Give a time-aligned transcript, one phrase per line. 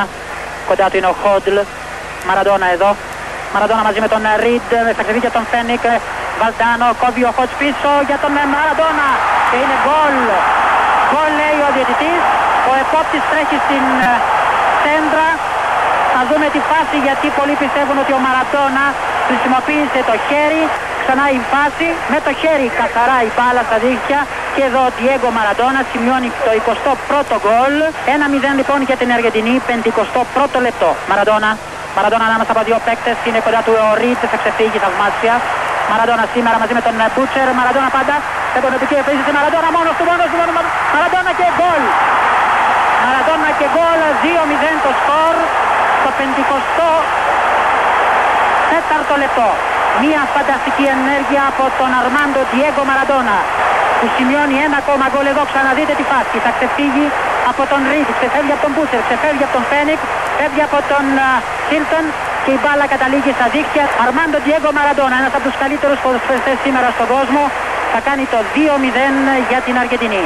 [0.00, 1.58] Maradona, κοντά του είναι ο Χόντλ.
[2.26, 2.90] Μαραντόνα εδώ.
[3.54, 5.84] Μαραντόνα μαζί με τον Ριντ, στα ξεφύγια τον Φένικ.
[6.40, 9.08] Βαλτάνο, κόβει ο Χότς πίσω για τον Μαραντόνα.
[9.48, 10.16] Και είναι γκολ.
[11.10, 12.22] Γκολ λέει ο διαιτητής.
[12.70, 13.84] Ο επόπτης τρέχει στην
[14.82, 15.28] σέντρα.
[16.12, 18.84] Θα δούμε τη φάση γιατί πολλοί πιστεύουν ότι ο Μαραντόνα
[19.28, 20.62] χρησιμοποίησε το χέρι.
[21.02, 24.20] Ξανά η φάση με το χέρι καθαρά η μπάλα στα δίχτυα.
[24.54, 27.74] Και εδώ ο Διέγκο Μαραντόνα σημειώνει το 21ο γκολ.
[28.50, 30.90] 1-0 λοιπόν για την Αργεντινή, 51ο λεπτό.
[31.10, 31.50] Μαραντόνα.
[31.96, 35.34] Μαραντόνα ανάμεσα από δύο παίκτες, είναι κοντά του ο Ρίτ, θα ξεφύγει θαυμάσια.
[35.90, 38.14] Μαραντόνα σήμερα μαζί με τον Μπούτσερ, Μαραντόνα πάντα
[38.52, 40.62] σε επονοτική επίθεση, Μαραντόνα μόνος του, μόνος του, μόνος του,
[40.94, 41.82] Μαραντόνα και γκολ.
[43.04, 45.34] Μαραντόνα και γκολ, 2-0 το σκορ,
[46.00, 49.48] στο 54ο λεπτό.
[50.04, 53.38] Μια φανταστική ενέργεια από τον Αρμάντο Διέγκο Μαραντόνα
[54.00, 55.42] που σημειώνει ένα ακόμα γκολ εδώ.
[55.50, 56.36] Ξαναδείτε τη φάση.
[56.44, 57.06] Θα ξεφύγει
[57.50, 60.00] από τον Ρίτ, ξεφεύγει από τον Μπούτσερ, ξεφεύγει από τον Φένικ,
[60.38, 61.04] φεύγει από τον
[61.68, 62.04] Χίλτον
[62.44, 63.84] και η μπάλα καταλήγει στα δίκτυα.
[64.04, 67.42] Αρμάντο Διέγκο Μαραντόνα, ένας από τους καλύτερους ποδοσφαιριστές σήμερα στον κόσμο,
[67.92, 70.24] θα κάνει το 2-0 για την Αργεντινή.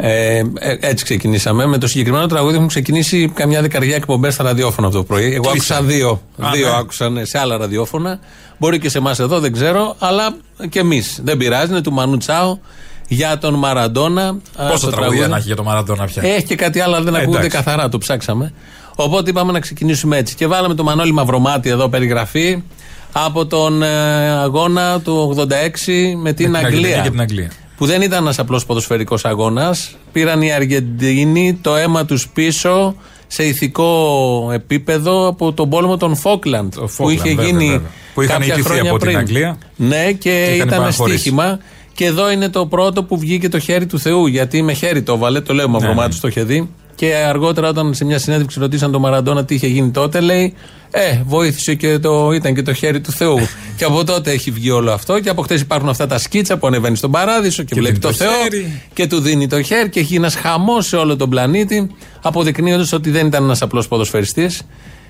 [0.00, 1.66] Ε, ε, έτσι ξεκινήσαμε.
[1.66, 5.34] Με το συγκεκριμένο τραγούδι έχουν ξεκινήσει καμιά δεκαριά εκπομπές στα ραδιόφωνα αυτό το πρωί.
[5.34, 6.22] Εγώ άκουσα δύο.
[6.38, 6.76] Α, δύο ναι.
[6.76, 8.18] άκουσαν σε άλλα ραδιόφωνα.
[8.58, 10.34] Μπορεί και σε εμάς εδώ, δεν ξέρω, αλλά
[10.68, 11.20] και εμείς.
[11.24, 12.58] Δεν πειράζει, είναι του Μανού Τσάο
[13.08, 14.36] για τον Μαραντόνα.
[14.70, 17.18] Πόσα τραγούδια να έχει για τον Μαραντόνα πια; Έχει και κάτι άλλο, αλλά δεν Ε,
[17.18, 17.64] ακούγεται εντάξει.
[17.64, 18.52] καθαρά, το ψάξαμε.
[18.94, 20.34] Οπότε είπαμε να ξεκινήσουμε έτσι.
[20.34, 22.62] Και βάλαμε το Μανώλη Μαυρομάτι εδώ περιγραφή
[23.12, 26.66] από τον ε, αγώνα του 86 με την, Με την Αγγλία.
[26.66, 27.50] Αγγλία και την Αγγλία.
[27.80, 29.96] Που δεν ήταν ένας απλός ποδοσφαιρικός αγώνας.
[30.12, 32.94] Πήραν οι Αργεντίνοι το αίμα τους πίσω
[33.26, 36.74] σε ηθικό επίπεδο από τον πόλεμο των Φόκλαντ.
[36.74, 37.90] Το που είχε Falkland, βέβαια, γίνει βέβαια.
[38.14, 39.18] Που είχαν κάποια νικηθεί χρόνια από την πριν.
[39.18, 41.18] Αγγλία Ναι, και, και είχαν ήταν παραχωρήσει.
[41.18, 41.58] στοίχημα.
[41.94, 44.26] Και εδώ είναι το πρώτο που βγήκε το χέρι του Θεού.
[44.26, 46.20] Γιατί με χέρι το βάλε, το λέω Μαυρομάτι, ναι.
[46.20, 46.68] το είχε δει.
[47.00, 50.54] Και αργότερα, όταν σε μια συνέντευξη ρωτήσαν τον Μαραντόνα τι είχε γίνει τότε, λέει
[50.90, 53.38] Ε, βοήθησε και το, ήταν και το χέρι του Θεού.
[53.76, 55.20] και από τότε έχει βγει όλο αυτό.
[55.20, 58.12] Και από χτες υπάρχουν αυτά τα σκίτσα που ανεβαίνει στον παράδεισο και, Και βλέπει δίνει
[58.12, 58.82] το, το Θεό χέρι.
[58.92, 61.90] και του δίνει το χέρι και έχει ένας χαμός σε όλο τον πλανήτη,
[62.22, 64.62] αποδεικνύοντας ότι δεν ήταν ένας απλός ποδοσφαιριστής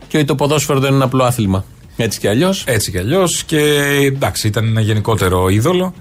[0.09, 1.65] και ότι το ποδόσφαιρο δεν είναι ένα απλό άθλημα.
[1.97, 2.65] Έτσι κι αλλιώς.
[2.67, 3.45] Έτσι κι αλλιώς.
[3.45, 3.59] Και
[4.03, 5.95] εντάξει, ήταν ένα γενικότερο είδωλο.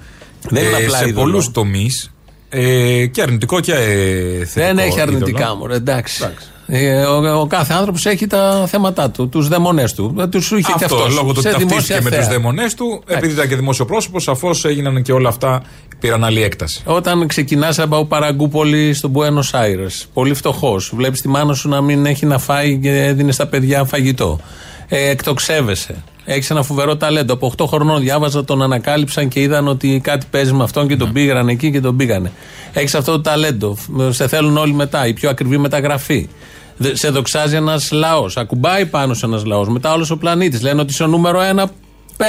[0.50, 1.26] Δεν είναι απλά σε είδωλο.
[1.26, 2.12] πολλούς τομείς.
[2.50, 4.66] Ε, και αρνητικό και ε, θετικό.
[4.66, 5.56] Δεν έχει αρνητικά είδωλο.
[5.56, 6.24] μου, εντάξει.
[6.72, 10.28] Ε, ο, ο κάθε άνθρωπος έχει τα θέματα του, τους δαιμονές του.
[10.32, 11.14] Τους είχε και Αυτό, αυτός.
[11.16, 15.02] λόγω του ότι ταυτίστηκε με τους δαιμονές του, επειδή ήταν και δημόσιο πρόσωπος, σαφώς έγιναν
[15.02, 15.62] και όλα αυτά,
[16.00, 16.82] πήραν άλλη έκταση.
[16.86, 22.06] Όταν ξεκινάς από Παραγκούπολη στον Μπουένο Άιρε, πολύ φτωχός, βλέπεις τη μάνα σου να μην
[22.06, 24.40] έχει να φάει και έδινε στα παιδιά φαγητό.
[24.88, 26.04] Ε, εκτοξεύεσαι.
[26.32, 27.34] Έχεις ένα φοβερό ταλέντο.
[27.34, 31.12] Από 8 χρονών διάβαζα, τον ανακάλυψαν και είδαν ότι κάτι παίζει με αυτόν και τον
[31.14, 32.32] πήγαν εκεί και τον πήγανε.
[32.74, 33.78] Έχεις αυτό το ταλέντο.
[34.10, 35.08] Σε θέλουν όλοι μετά.
[35.08, 36.30] Η πιο ακριβή μεταγραφή.
[36.78, 38.38] Δε- Σε δοξάζει ένας λαός.
[38.38, 39.68] Ακουμπάει πάνω σε ένας λαός.
[39.70, 40.62] Μετά όλος ο πλανήτης.
[40.62, 41.62] Λένε ότι είσαι ο νούμερο ένα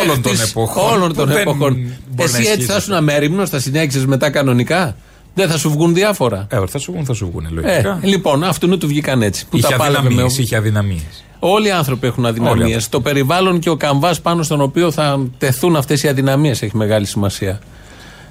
[0.02, 0.92] Όλων των παίκτης εποχών.
[0.92, 1.58] Όλων των Δεν εποχών.
[1.58, 2.78] μπορεί να Εσύ ισχύει έτσι θα αυτό.
[2.92, 4.96] ήσουν αμέριμνος, θα συνέχισε μετά κανονικά;
[5.34, 6.46] Δεν θα σου βγουν διάφορα.
[6.50, 7.98] Ε, θα σου βγουν, θα σου βγουν, Ε, λογικά.
[8.02, 9.46] λοιπόν, αυτού του βγήκαν έτσι.
[9.50, 10.06] Που είχε τα πάλευε με.
[10.08, 11.24] αδυναμίες, είχε αδυναμίες.
[11.38, 12.62] Όλοι οι άνθρωποι έχουν Όλοι αδυναμίες.
[12.74, 12.88] άνθρωποι.
[12.90, 17.06] Το περιβάλλον και ο καμβάς πάνω στον οποίο θα τεθούν αυτές οι αδυναμίες έχει μεγάλη
[17.06, 17.58] σημασία.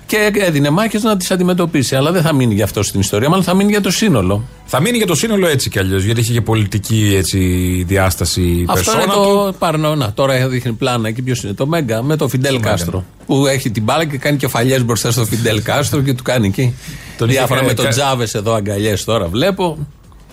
[0.09, 1.95] Και έδινε μάχες να τις αντιμετωπίσει.
[1.95, 4.43] Αλλά δεν θα μείνει για αυτό στην ιστορία, μάλλον θα μείνει για το σύνολο.
[4.65, 7.37] Θα μείνει για το σύνολο έτσι κι αλλιώς, γιατί είχε και πολιτική έτσι,
[7.87, 9.45] διάσταση Αυτό είναι περσόνα του.
[9.45, 9.95] το παρνό.
[9.95, 11.21] Να, τώρα δείχνει πλάνα εκεί.
[11.21, 12.69] Ποιος είναι το Μέγκα με το Φιντέλ Μέγκα.
[12.69, 13.03] Κάστρο.
[13.25, 16.73] Που έχει την μπάλα και κάνει κεφαλιές μπροστά στο Φιντέλ Κάστρο και του κάνει εκεί.
[17.17, 19.87] Τον είχε Διάφορα κα- με τον κα- Τσάβες εδώ αγκαλιές τώρα βλέπω.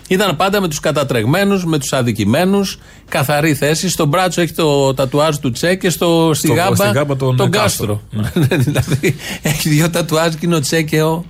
[0.07, 2.79] Ήταν πάντα με τους κατατρεγμένους, με τους αδικημένους.
[3.09, 3.89] Καθαρή θέση.
[3.89, 7.49] Στο μπράτσο έχει το τατουάζ του Τσε και στο, στη, Στο- γάμπα, στη γάμπα τον
[7.51, 8.01] Κάστρο.
[8.21, 8.47] Κάστρο.
[8.65, 11.25] δηλαδή έχει δύο τατουάζ και είναι ο Τσέ και ο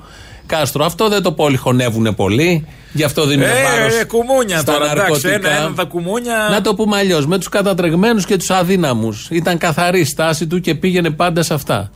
[0.46, 0.86] Κάστρο.
[0.86, 2.66] Αυτό δεν το πολυχωνεύουν πολύ.
[2.94, 3.48] Γι' αυτό δίνουν Ε,
[3.78, 5.50] βάρος ε, κουμούνια στα τώρα, εντάξει, ναρκωτικά.
[5.50, 6.48] ένα-ένα τα κουμούνια.
[6.52, 7.26] Να το πούμε αλλιώς.
[7.28, 9.28] Με τους κατατρεγμένους και τους αδύναμους.
[9.32, 11.92] Ήταν καθαρή η στάση του και πήγαινε πάντα σε αυτά.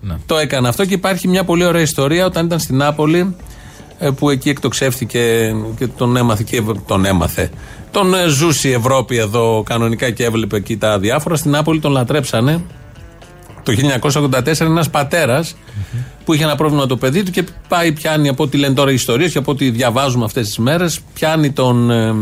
[0.00, 0.14] Ναι.
[0.26, 3.26] Το έκανε αυτό και υπάρχει μια πολύ ωραία ιστορία όταν ήταν στην Νάπολη ε,
[4.16, 6.42] που εκεί εκτοξεύτηκε και τον έμαθε.
[6.42, 7.50] Και τον έμαθε.
[7.90, 11.36] Τον ε, ζούσε η Ευρώπη εδώ κανονικά και έβλεπε εκεί τα διάφορα.
[11.36, 12.62] Στην Νάπολη τον λατρέψανε.
[13.62, 15.56] Το 1984 ένας πατέρας
[16.24, 18.94] που είχε ένα πρόβλημα το παιδί του και πάει, πιάνει από ό,τι λένε τώρα οι
[18.94, 22.14] ιστορίες και από ό,τι διαβάζουμε αυτές τις μέρες, πιάνει τον, ε,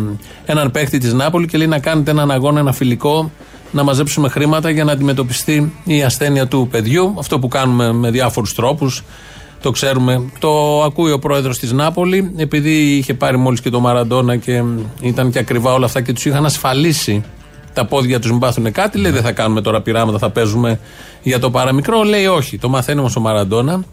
[0.45, 3.31] έναν παίχτη της Νάπολη και λέει να κάνετε έναν αγώνα, ένα φιλικό,
[3.71, 7.15] να μαζέψουμε χρήματα για να αντιμετωπιστεί η ασθένεια του παιδιού.
[7.19, 9.05] Αυτό που κάνουμε με διάφορους τρόπους.
[9.63, 10.23] Το ξέρουμε.
[10.39, 14.63] Το ακούει ο πρόεδρος της Νάπολη, επειδή είχε πάρει μόλις και το Μαραντόνα και
[15.01, 17.25] ήταν και ακριβά όλα αυτά και τους είχαν ασφαλίσει
[17.77, 18.99] τα πόδια τους μην πάθουν κάτι.
[18.99, 20.81] Λέει δεν θα κάνουμε τώρα πειράματα, θα παίζουμε
[21.23, 22.03] για το παραμικρό.
[22.03, 22.59] Λέει όχι.
[22.59, 23.85] Το μαθαίνει όμω ο Μαραντόνα.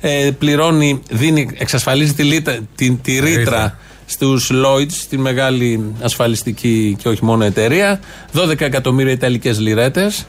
[0.00, 7.08] Ε, πληρώνει, δίνει, εξασφαλίζει τη, λίτα, τη, τη ρήτρα στους Lloyds, τη μεγάλη ασφαλιστική και
[7.08, 8.00] όχι μόνο εταιρεία.
[8.34, 10.26] 12 εκατομμύρια Ιταλικές λιρέτες.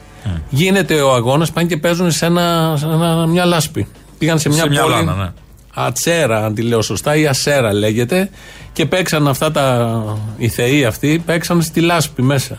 [0.48, 3.86] Γίνεται ο αγώνας, πάνε και παίζουν σε, ένα, σε ένα, μια λάσπη.
[4.24, 4.94] Πήγαν σε μια Σε μια πόλη.
[4.94, 5.32] λάνα, ναι.
[5.74, 8.30] Ατσέρα, αν τη λέω σωστά, ή Ασέρα λέγεται.
[8.72, 10.18] Και παίξαν αυτά τα.
[10.36, 12.58] Οι θεοί αυτοί παίξαν στη λάσπη μέσα.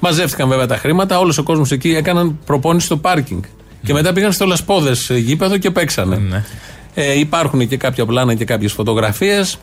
[0.00, 3.42] Μαζεύτηκαν βέβαια τα χρήματα, όλος ο κόσμος εκεί έκαναν προπόνηση στο πάρκινγκ.
[3.82, 6.16] Και μετά πήγαν στο Λασπόδες γήπεδο και παίξανε.
[6.16, 6.44] Ναι.
[6.94, 9.58] Ε, υπάρχουν και κάποια πλάνα και κάποιες φωτογραφίες.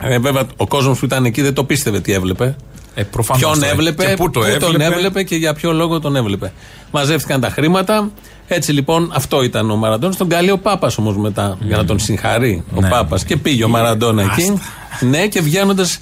[0.00, 2.56] Ε, βέβαια, ο κόσμος που ήταν εκεί δεν το πίστευε τι έβλεπε.
[2.94, 3.66] Ε, προφανώς Ποιον τώρα.
[3.72, 4.58] έβλεπε, Και πού το έβλεπε.
[4.64, 6.52] τον έβλεπε και για ποιο λόγο τον έβλεπε.
[6.90, 8.10] Μαζεύτηκαν τα χρήματα.
[8.48, 10.14] Έτσι λοιπόν, αυτό ήταν ο Μαραντόνα.
[10.14, 12.64] Τον καλεί ο Πάπας όμως μετά για να τον συγχαρεί.
[12.74, 12.88] Ο Ναι.
[12.88, 13.24] Πάπας.
[13.24, 14.60] Και πήγε ο Μαραντόνα εκεί.
[15.00, 15.98] Ναι, και βγαίνοντας,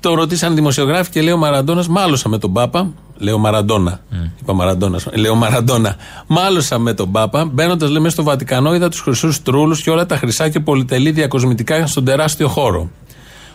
[0.00, 2.90] το ρωτήσαν δημοσιογράφοι και λέει ο Μαραντόνα, μάλωσα με τον Πάπα.
[3.18, 4.00] Λέω Μαραντόνα.
[4.40, 4.98] Είπα Μαραντόνα.
[5.14, 5.96] Λέω Μαραντόνα.
[6.26, 7.44] Μάλωσα με τον Πάπα.
[7.44, 11.86] Μπαίνοντας, λέμε, στο Βατικανό, είδα τους χρυσούς τρούλους και όλα τα χρυσά και πολυτελή διακοσμητικά
[11.86, 12.90] στον τεράστιο χώρο.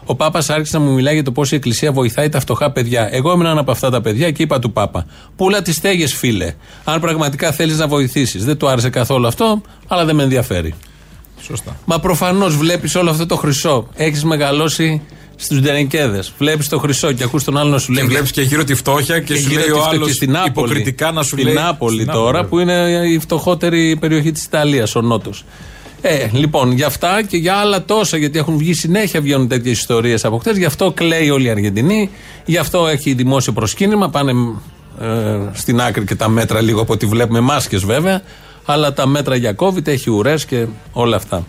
[0.05, 3.09] Ο Πάπας άρχισε να μου μιλάει για το πώς η Εκκλησία βοηθάει τα φτωχά παιδιά.
[3.11, 5.05] Εγώ ήμουν ένα από αυτά τα παιδιά και είπα του Πάπα:
[5.35, 6.53] Πούλα τις στέγες, φίλε.
[6.83, 8.45] Αν πραγματικά θέλεις να βοηθήσεις.
[8.45, 10.73] Δεν του άρεσε καθόλου αυτό, αλλά δεν με ενδιαφέρει.
[11.41, 11.77] Σωστά.
[11.85, 13.87] Μα προφανώς βλέπεις όλο αυτό το χρυσό.
[13.95, 15.01] Έχεις μεγαλώσει
[15.35, 16.23] στους Ντερενκέδε.
[16.37, 18.03] Βλέπεις το χρυσό και ακούς τον άλλο να σου λέει.
[18.03, 20.07] Και βλέπεις και γύρω τη φτώχεια και, και σου γύρω λέει τη ο φτω- άλλος
[20.07, 20.51] και στην Νάπολη.
[20.67, 21.53] υποκριτικά να σου στην λέει.
[21.53, 25.45] Νάπολη Στην τώρα, Νάπολη, που είναι η φτωχότερη περιοχή της Ιταλίας, ο Νότος.
[26.01, 30.25] Ε, λοιπόν, για αυτά και για άλλα τόσα, γιατί έχουν βγει συνέχεια, βγαίνουν τέτοιες ιστορίες
[30.25, 30.57] από χτες.
[30.57, 32.09] Γι' αυτό κλαίει όλη η Αργεντινή.
[32.45, 34.09] Γι' αυτό έχει δημόσιο προσκύνημα.
[34.09, 34.31] Πάνε
[35.01, 35.05] ε,
[35.53, 38.21] στην άκρη και τα μέτρα λίγο από ό,τι βλέπουμε, μάσκες βέβαια.
[38.65, 41.45] Αλλά τα μέτρα για COVID έχει ουρές και όλα αυτά.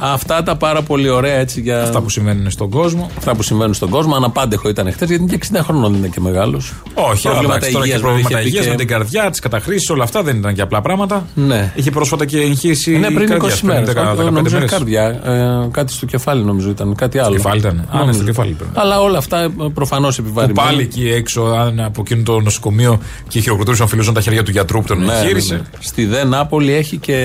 [0.00, 1.82] Αυτά τα πάρα πολύ ωραία έτσι για.
[1.82, 3.10] Αυτά που συμβαίνουν στον κόσμο.
[3.18, 4.14] αυτά που συμβαίνουν στον κόσμο.
[4.14, 6.72] Αναπάντεχο ήταν χθες, γιατί είναι και 60 χρονών, δεν είναι και μεγάλος.
[6.94, 8.76] Όχι, αλλά εντάξει, τώρα και προβλήματα υγείας με και...
[8.76, 11.26] την καρδιά, τις καταχρήσεις, όλα αυτά δεν ήταν και απλά πράγματα.
[11.34, 11.72] Ναι.
[11.74, 12.96] Είχε πρόσφατα και εγχείρηση.
[12.98, 13.88] Ναι, πριν 20 καρδιάς, μέρες.
[13.88, 13.92] 10,
[14.28, 14.70] 15 Νομίζω μέρες.
[14.70, 15.02] καρδιά.
[15.04, 16.94] Ε, κάτι στο κεφάλι νομίζω ήταν.
[16.94, 17.36] Κάτι άλλο.
[17.36, 17.78] κεφάλι ήταν.
[17.78, 18.16] Α, ναι, Νομίζω.
[18.18, 18.68] στο κεφάλι ήταν.
[18.74, 20.62] Αλλά όλα αυτά προφανώς Που επιβαρημένα.
[20.68, 22.98] πάλι εκεί έξω, αν από εκείνο το νοσοκομείο
[23.28, 25.54] και χειροκροτούσαν, φιλούσαν τα χέρια του γιατρού που τον Ναι, εγχείρησε.
[25.54, 25.66] ναι, ναι.
[25.80, 27.16] Στη ΔΕ Νάπολη έχει και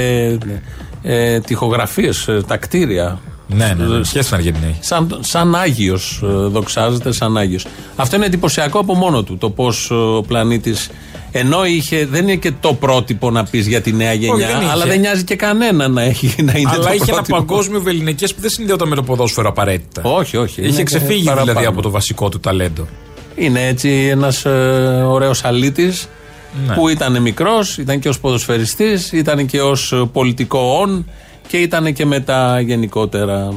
[1.09, 3.19] ε, τυχογραφίες, τα κτίρια.
[3.47, 4.03] Ναι, ναι, ναι.
[4.03, 4.77] Σχέση στην Αργεντινή; έχει.
[4.79, 7.65] Σαν, σαν Άγιος δοξάζεται, σαν Άγιος.
[7.95, 9.37] Αυτό είναι εντυπωσιακό από μόνο του.
[9.37, 10.89] Το πώς ο πλανήτης.
[11.31, 14.71] Ενώ είχε, δεν είναι και το πρότυπο να πεις για τη νέα γενιά, δεν είχε.
[14.71, 17.37] αλλά δεν νοιάζει και κανένα να, έχει, να είναι Αλλά το είχε ένα πρότυπο.
[17.37, 20.01] παγκόσμιο βεληνικέ που δεν συνδέονταν με το ποδόσφαιρο απαραίτητα.
[20.03, 20.59] Όχι, όχι.
[20.61, 21.45] είναι Είχε και ξεφύγει παραπάνω.
[21.45, 22.87] δηλαδή από το βασικό του ταλέντο.
[23.35, 24.49] Είναι έτσι ένας ε,
[25.07, 26.07] ωραίος αλήτης
[26.67, 26.73] Ναι.
[26.73, 31.05] που ήταν μικρός, ήταν και ως ποδοσφαιριστής, ήταν και ως πολιτικό όν
[31.47, 33.53] και ήταν και μετά γενικότερα.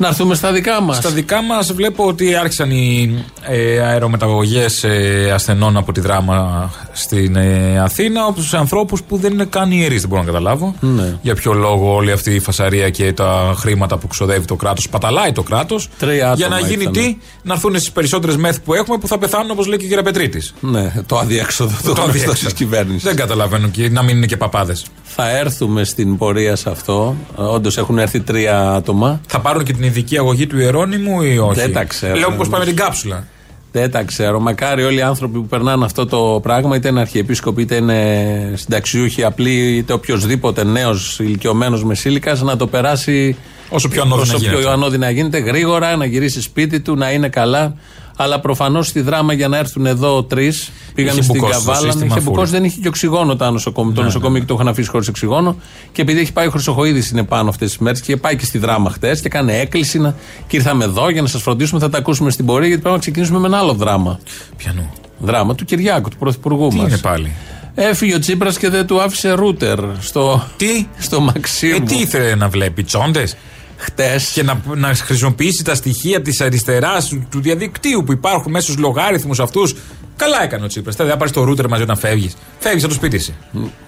[0.00, 0.96] Να έρθουμε στα δικά μας.
[0.96, 7.36] Στα δικά μας βλέπω ότι άρχισαν οι ε, αερομεταγωγές ε, ασθενών από τη δράμα στην
[7.36, 10.74] ε, Αθήνα, όπω σε ανθρώπους που δεν είναι καν ιερείς, δεν μπορώ να καταλάβω.
[10.80, 11.18] Ναι.
[11.22, 15.32] Για ποιο λόγο όλη αυτή η φασαρία και τα χρήματα που ξοδεύει το κράτος, παταλάει
[15.32, 15.88] το κράτος.
[15.98, 17.06] Τρία Για άτομα να γίνει ήρθανε.
[17.06, 19.88] τι, να έρθουν στις περισσότερες μεθ που έχουμε που θα πεθάνουν όπως λέει και η
[19.88, 20.54] κυρία Πετρίτης.
[20.60, 22.32] Ναι, το αδιέξοδο το, το αδιέξοδο.
[22.32, 23.02] της κυβέρνησης.
[23.02, 24.84] Δεν καταλαβαίνω και να μην είναι και παπάδες.
[25.02, 27.16] Θα έρθουμε στην πορεία σε αυτό.
[27.34, 29.20] Όντως έχουν έρθει τρία άτομα.
[29.26, 32.14] Θα πάρουν και την ειδική αγωγή του Ιερώνυμου ή όχι; Δεν τα ξέρω.
[32.18, 33.26] Λέω πώ πάμε την κάψουλα.
[33.72, 34.40] Δεν τα ξέρω.
[34.40, 39.24] Μακάρι όλοι οι άνθρωποι που περνάνε αυτό το πράγμα, είτε είναι αρχιεπίσκοποι, είτε είναι συνταξιούχοι
[39.24, 43.36] απλοί, είτε οποιοδήποτε νέος ηλικιωμένος μεσήλικα, να το περάσει
[43.68, 44.60] Όσο πιο ανώδυνα όσο γίνεται.
[44.60, 47.74] πιο ανώδυνα γίνεται, γρήγορα, να γυρίσει σπίτι του, να είναι καλά.
[48.22, 51.90] Αλλά προφανώς στη δράμα για να έρθουν εδώ τρεις, πήγαν Είχε στην μπουκώσει το Καβάλα,
[51.90, 52.18] σύστημα είχε full.
[52.18, 53.94] Ναι, μπουκώσει, δεν είχε και οξυγόνο το νοσοκομείο.
[53.94, 55.56] Το νοσοκομείο και το είχαν αφήσει χωρίς οξυγόνο.
[55.92, 58.44] Και επειδή έχει πάει ο Χρυσοχοίδης είναι πάνω αυτές τις μέρες και είχε πάει και
[58.44, 60.14] στη δράμα χτες και έκανε έκκληση να...
[60.46, 61.80] και ήρθαμε εδώ για να σας φροντίσουμε.
[61.80, 64.20] Θα τα ακούσουμε στην πορεία γιατί πρέπει να ξεκινήσουμε με ένα άλλο δράμα.
[64.56, 64.90] Πιανού.
[65.18, 66.88] Δράμα του Κυριάκου, του Πρωθυπουργού Τι μας.
[66.88, 67.32] είναι πάλι;
[67.74, 71.74] Έφυγε ο Τσίπρας και δεν του άφησε ρούτερ στο, Τι; στο Μαξίμου.
[71.74, 73.36] Ε, τι ήθελε να βλέπει, τσόντες;
[73.80, 74.30] Χτες.
[74.34, 78.76] Και να, να χρησιμοποιήσει τα στοιχεία της αριστεράς του, του διαδικτύου που υπάρχουν μέσα στους
[78.76, 79.74] λογάριθμου αυτούς
[80.20, 80.96] Καλά έκανε ο Τσίπρας.
[80.96, 82.34] Δεν θα πάρεις το ρούτερ μαζί όταν φεύγεις.
[82.58, 83.34] Φεύγεις από το σπίτι σου.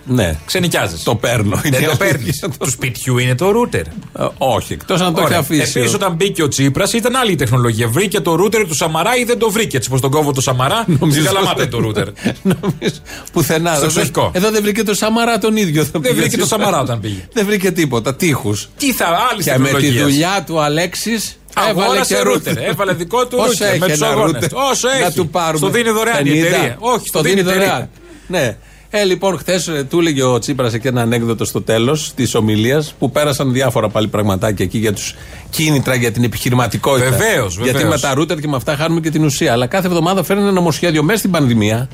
[0.04, 0.38] Ναι.
[0.46, 0.96] Ξενικιάζει.
[1.04, 1.56] Το παίρνω.
[1.62, 2.42] Δεν Είναι το παίρνεις.
[2.42, 2.48] αλήθεια.
[2.58, 3.80] του σπιτιού είναι το ρούτερ.
[3.80, 5.72] Ε, Όχι, εκτός αν το έχει αφήσει.
[5.78, 7.88] Επίσης, όταν μπήκε ο Τσίπρας ήταν άλλη η τεχνολογία.
[7.88, 9.76] Βρήκε το ρούτερ του Σαμαρά ή δεν το βρήκε.
[9.76, 12.06] Έτσι, πως τον κόβο του Σαμαρά, στην Καλαμάτα το ρούτερ.
[12.42, 12.92] Νομίζω
[13.32, 13.68] πουθενά.
[13.74, 14.30] Στο Εδώ- εξοχικό.
[14.34, 15.84] Εδώ δεν βρήκε το Σαμαρά τον ίδιο.
[15.92, 17.28] Δεν βρήκε το Σαμαρά όταν πήγε.
[17.32, 18.14] Δεν βρήκε τίποτα.
[18.14, 18.68] Τείχους.
[18.78, 20.02] Τι θα, άλλη Και με τη τεχνολογίας.
[20.10, 21.36] δουλειά του Αλέξης.
[21.56, 22.52] Έβαλε Αγόρασε και ρούτερ.
[22.54, 22.68] ρούτερ.
[22.70, 23.68] Έβαλε δικό του Όσο ρούτερ.
[23.68, 24.32] έχει Με του ένα αγώνε.
[24.32, 25.02] ρούτερ, Όσο έχει.
[25.02, 25.56] Να του πάρουμε.
[25.58, 26.34] Στο δίνει δωρεάν η 50.
[26.46, 26.76] εταιρεία.
[26.78, 27.88] Όχι, στο δίνει η εταιρεία.
[28.26, 28.56] Ναι.
[28.94, 33.10] Ε, λοιπόν, χθες του έλεγε ο Τσίπρας και ένα ανέκδοτο στο τέλος της ομιλίας που
[33.10, 35.14] πέρασαν διάφορα πάλι πραγματάκια εκεί για τους
[35.50, 37.10] κίνητρα, για την επιχειρηματικότητα.
[37.10, 37.90] Βεβαίως, Γιατί βεβαίως.
[38.02, 39.52] με τα ρούτερ και με αυτά χάνουμε και την ουσία.
[39.52, 41.88] Αλλά κάθε εβδομάδα φέρνει ένα νομοσχέδιο μέσα στην πανδημία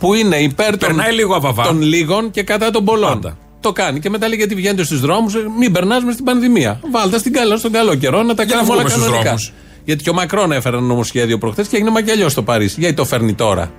[0.00, 1.62] που είναι υπέρ των, Περνάει λίγο αβαβά.
[1.62, 3.08] των λίγων και κατά των πολλών.
[3.20, 3.36] Πάντα.
[3.60, 4.00] Το κάνει.
[4.00, 6.80] Και μετά λέει γιατί βγαίνετε στους δρόμους, μην περνάς μες στην πανδημία.
[6.92, 9.22] Βάλτε στην καλό, στον καλό καιρό να τα Για να κάνουμε όλα βγούμε στους κανονικά.
[9.24, 9.52] δρόμους;
[9.84, 12.76] Γιατί και ο Μακρόν έφερε ένα νομοσχέδιο προχθές και έγινε μακελιό στο Παρίσι.
[12.80, 13.72] Γιατί το φέρνει τώρα.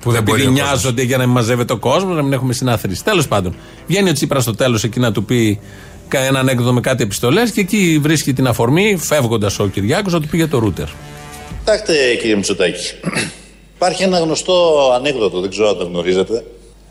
[0.00, 0.40] Που δεν μπορεί.
[0.40, 0.68] Επειδή ο κόσμος.
[0.82, 3.04] νοιάζονται για να μην μαζεύεται ο κόσμος, να μην έχουμε συνάθρηση.
[3.04, 3.54] Τέλος πάντων,
[3.86, 5.60] βγαίνει ο Τσίπρας στο τέλος εκεί να του πει
[6.08, 10.20] κα- ένα ανέκδοτο με κάτι επιστολές και εκεί βρίσκει την αφορμή, φεύγοντας ο Κυριάκος, να
[10.20, 10.86] του πει για το ρούτερ.
[11.58, 12.92] Κοιτάξτε κύριε Μητσοτάκη,
[13.76, 14.54] υπάρχει ένα γνωστό
[14.94, 16.44] ανέκδοτο, δεν ξέρω αν το γνωρίζετε.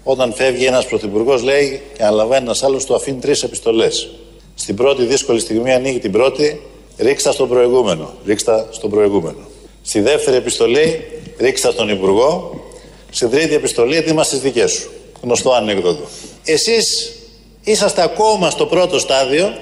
[0.08, 4.10] Όταν φεύγει ένας πρωθυπουργός λέει και αναλαμβάνει ένας άλλος του αφήνει τρεις επιστολές.
[4.56, 6.62] Στην πρώτη δύσκολη στιγμή ανοίγει την πρώτη,
[6.98, 9.38] ρίξτα στον προηγούμενο, ρίξτα στον προηγούμενο.
[9.82, 11.06] Στη δεύτερη επιστολή,
[11.38, 12.60] ρίξτα στον υπουργό.
[13.10, 14.90] Στην τρίτη επιστολή, έτοιμα στις δικές σου.
[15.22, 16.04] Γνωστό ανέκδοτο.
[16.46, 17.14] Εσείς
[17.64, 19.54] είσαστε ακόμα στο πρώτο στάδιο,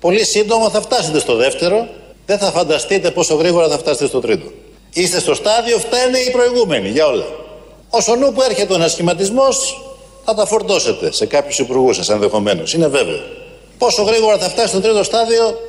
[0.00, 1.88] πολύ σύντομα θα φτάσετε στο δεύτερο,
[2.26, 4.46] δεν θα φανταστείτε πόσο γρήγορα θα φτάσετε στο τρίτο.
[4.92, 7.26] Είστε στο στάδιο, φταίνε οι προηγούμενοι για όλα.
[7.90, 9.82] Όσο νου που έρχεται ο ανασχηματισμός,
[10.24, 12.74] θα τα φορτώσετε σε κάποιους υπουργούς σας ενδεχομένως.
[12.74, 13.20] Είναι βέβαιο.
[13.78, 15.60] Πόσο γρήγορα θα φτάσει στο τρίτο στάδιο,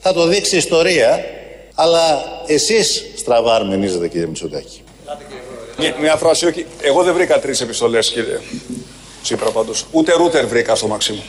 [0.00, 1.24] θα το δείξει η ιστορία.
[1.74, 2.00] Αλλά
[2.46, 4.82] εσείς στραβά αρμενίζετε, κύριε Μητσοτάκη.
[5.78, 6.66] Μια, μια φράση, όχι.
[6.80, 8.38] Εγώ δεν βρήκα τρεις επιστολές, κύριε
[9.22, 9.86] Τσίπρα πάντως.
[9.90, 11.22] Ούτε ρούτερ βρήκα στο Μαξίμου.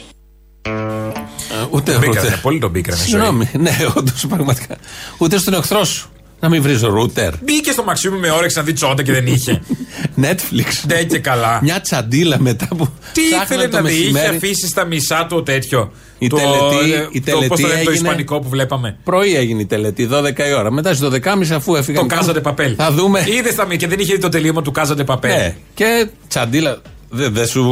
[1.69, 2.39] Ούτε Μπήκανε, ρούτερ.
[2.41, 3.19] πολύ τον μπήκανε στη ζωή.
[3.19, 4.77] Συγγνώμη, ναι, όντως πραγματικά.
[5.17, 6.09] Ούτε στον εχθρό σου.
[6.39, 7.33] Να μην βρεις ρούτερ.
[7.43, 9.61] Μπήκε στο Μαξίμου με όρεξη να δει τσόντα και δεν είχε.
[10.23, 10.83] Netflix.
[10.87, 11.59] Ναι και καλά.
[11.61, 12.87] Μια τσαντίλα μετά που.
[13.13, 14.35] Τι ψάχναν ήθελε το να δει, είχε μεσημέρι.
[14.35, 15.91] αφήσει στα μισά το τέτοιο.
[16.17, 18.97] Η το, τελετή- ε, η το, τελετή πώς το λένε, το έγινε- ισπανικό που βλέπαμε.
[19.03, 20.71] Πρωί έγινε η τελετή, 12 η ώρα.
[20.71, 22.07] Μετά στις 12.30 αφού έφυγαν.
[22.07, 22.73] Το Κάζατε Παπέλ.
[22.77, 23.23] Θα δούμε.
[23.37, 25.31] Είδες τα μη- και δεν είχε δει το τελείωμα του Κάζατε Παπέλ.
[25.37, 25.55] Ναι.
[25.73, 26.77] Και τσαντίλα.
[27.09, 27.63] Δεν δε σου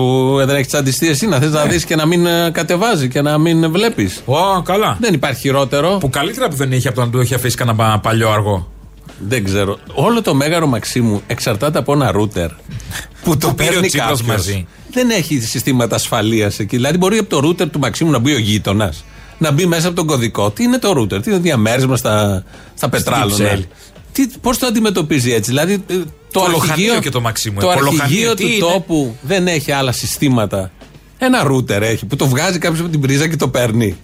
[0.46, 1.60] δεν έχεις τσαντιστεί εσύ να θες Ναι.
[1.60, 4.22] να δεις και να μην ε, κατεβάζει και να μην βλέπεις.
[4.26, 4.98] Ω, καλά.
[5.02, 5.98] Δεν υπάρχει χειρότερο.
[5.98, 8.72] Που καλύτερα που δεν είχε από το να του έχει αφήσει κανένα πα- παλιό αργό.
[9.28, 9.78] Δεν ξέρω.
[9.94, 12.50] Όλο το μέγαρο Μαξίμου εξαρτάται από ένα ρούτερ.
[13.24, 14.28] που το Που πήρε ο παίρνει Τσίπρας κάποιος.
[14.28, 14.68] μαζί.
[14.92, 16.76] Δεν έχει συστήματα ασφαλείας εκεί.
[16.76, 19.04] Δηλαδή μπορεί από το ρούτερ του Μαξίμου να μπει ο γείτονας.
[19.38, 20.52] Να μπει μέσα από τον κωδικό.
[20.52, 22.44] Τι είναι το ρούτερ, τι είναι διαμέρισμα στα,
[22.78, 23.60] στα πετράλωνα.
[24.14, 24.42] Κυψέλη.
[24.42, 25.96] Πώς το αντιμετωπίζει έτσι, Δηλαδή ε,
[26.32, 29.48] το, Κολοχανίο αρχηγείο, και το Μαξίμου, το ε, Κολοχανίο, αρχηγείο τι του είναι; τόπου δεν
[29.48, 30.72] έχει άλλα συστήματα.
[31.18, 33.98] Ένα ρούτερ έχει που το βγάζει κάποιος από την πρίζα και το παίρνει.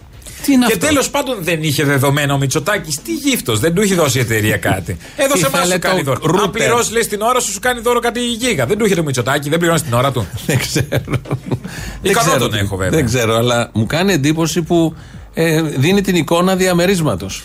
[0.45, 3.01] Τι είναι Και αυτό; τέλος πάντων δεν είχε δεδομένο ο Μητσοτάκης.
[3.01, 4.97] Τι γύφτος, δεν του είχε δώσει η εταιρεία κάτι.
[5.15, 6.21] Έδωσε Τι εμάς σου θέλει κάνει το δώρο.
[6.23, 8.65] router; Αν πληρώσεις, λες την ώρα σου, σου κάνει δώρο κάτι γίγα.
[8.65, 10.27] Δεν του είχε το Μητσοτάκη, δεν πληρώνεις την ώρα του.
[10.47, 10.85] Δεν ξέρω.
[10.91, 11.11] δεν
[12.01, 12.99] Ικανό ξέρω τον τι- έχω, βέβαια.
[12.99, 14.95] Δεν ξέρω, αλλά μου κάνει εντύπωση που
[15.33, 17.43] ε, δίνει την εικόνα διαμερίσματος.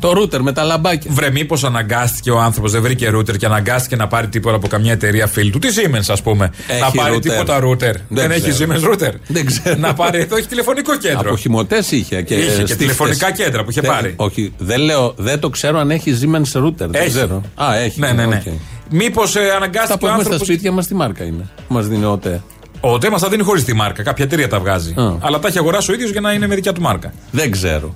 [0.00, 1.10] Το router με τα λαμπάκια.
[1.14, 4.92] Βρε, μήπως αναγκάστηκε ο άνθρωπος, δεν βρήκε router και αναγκάστηκε να πάρει τίποτα από καμιά
[4.92, 6.50] εταιρεία φίλη του; Τι Siemens, ας πούμε.
[6.68, 7.32] Έχει να πάρει router.
[7.32, 7.94] τίποτα router.
[8.08, 8.72] Δεν, έχει ξέρω.
[8.74, 9.12] Siemens router.
[9.26, 9.76] Δεν ξέρω.
[9.78, 11.20] Να πάρει εδώ έχει τηλεφωνικό κέντρο.
[11.30, 12.76] Από χυμωτές είχε και, Είχε και στίχτες.
[12.76, 14.12] τηλεφωνικά κέντρα που είχε Δεν- πάρει.
[14.16, 16.72] Όχι, δεν λέω, δεν το ξέρω αν έχει Siemens router.
[16.76, 17.08] Δεν Έχει.
[17.08, 17.42] ξέρω.
[17.54, 18.00] Α, έχει.
[18.00, 18.42] Ναι, ναι, ναι.
[18.46, 18.52] οκ.
[18.90, 20.44] Μήπως ε, Αυτά αναγκάστηκε που ο έχουμε στα άνθρωπο.
[20.52, 22.40] σπίτια μας, τι μάρκα είναι; Που μας δίνει ο ΤΕ.
[22.80, 24.02] Ο ΤΕ μας τα δίνει χωρίς τη μάρκα.
[24.02, 24.94] Κάποια εταιρεία τα βγάζει.
[24.96, 25.12] Α.
[25.20, 27.12] Αλλά τα έχει αγοράσει ο ίδιος για να είναι με δικιά του μάρκα.
[27.30, 27.94] Δεν ξέρω.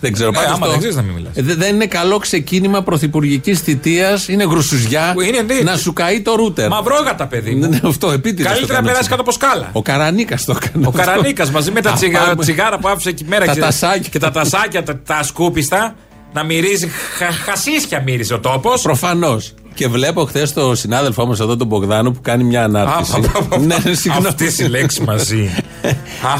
[0.00, 0.28] Δεν ξέρω.
[0.28, 1.32] Ε, Πάντως άμα το- δεν ξέρεις να μην μιλάς.
[1.36, 4.28] Ε, δε- δεν είναι καλό ξεκίνημα πρωθυπουργικής θητείας.
[4.28, 5.60] Είναι γρουσουζιά Είναι, ναι.
[5.70, 6.68] να σου καεί το ρούτερ.
[6.68, 7.72] Μαυρόγατα, παιδί Ναι, μου.
[7.72, 8.52] ναι, αυτό επίτηδες.
[8.52, 9.68] Καλύτερα να περάσει κάτω από σκάλα.
[9.72, 10.86] Ο Καρανίκας το έκανε.
[10.86, 11.02] Ο αυτό.
[11.02, 12.42] Καρανίκας μαζί με τα Α, τσιγάρα, πάμε.
[12.42, 14.08] τσιγάρα που άφησε εκεί μέρα Τα ξέρεις, τασάκια.
[14.10, 15.94] και τα τασάκια, τα, τα σκούπιστα.
[16.32, 18.82] Να μυρίζει, χα, χασίσια μύριζε ο τόπος.
[18.82, 19.54] Προφανώς.
[19.74, 23.20] Και βλέπω χθες το συνάδελφό μας εδώ, τον Μπογδάνο, που κάνει μια ανάρτηση.
[23.66, 24.26] ναι, συγγνώμη.
[24.26, 25.50] Αυτέ οι λέξει μαζί.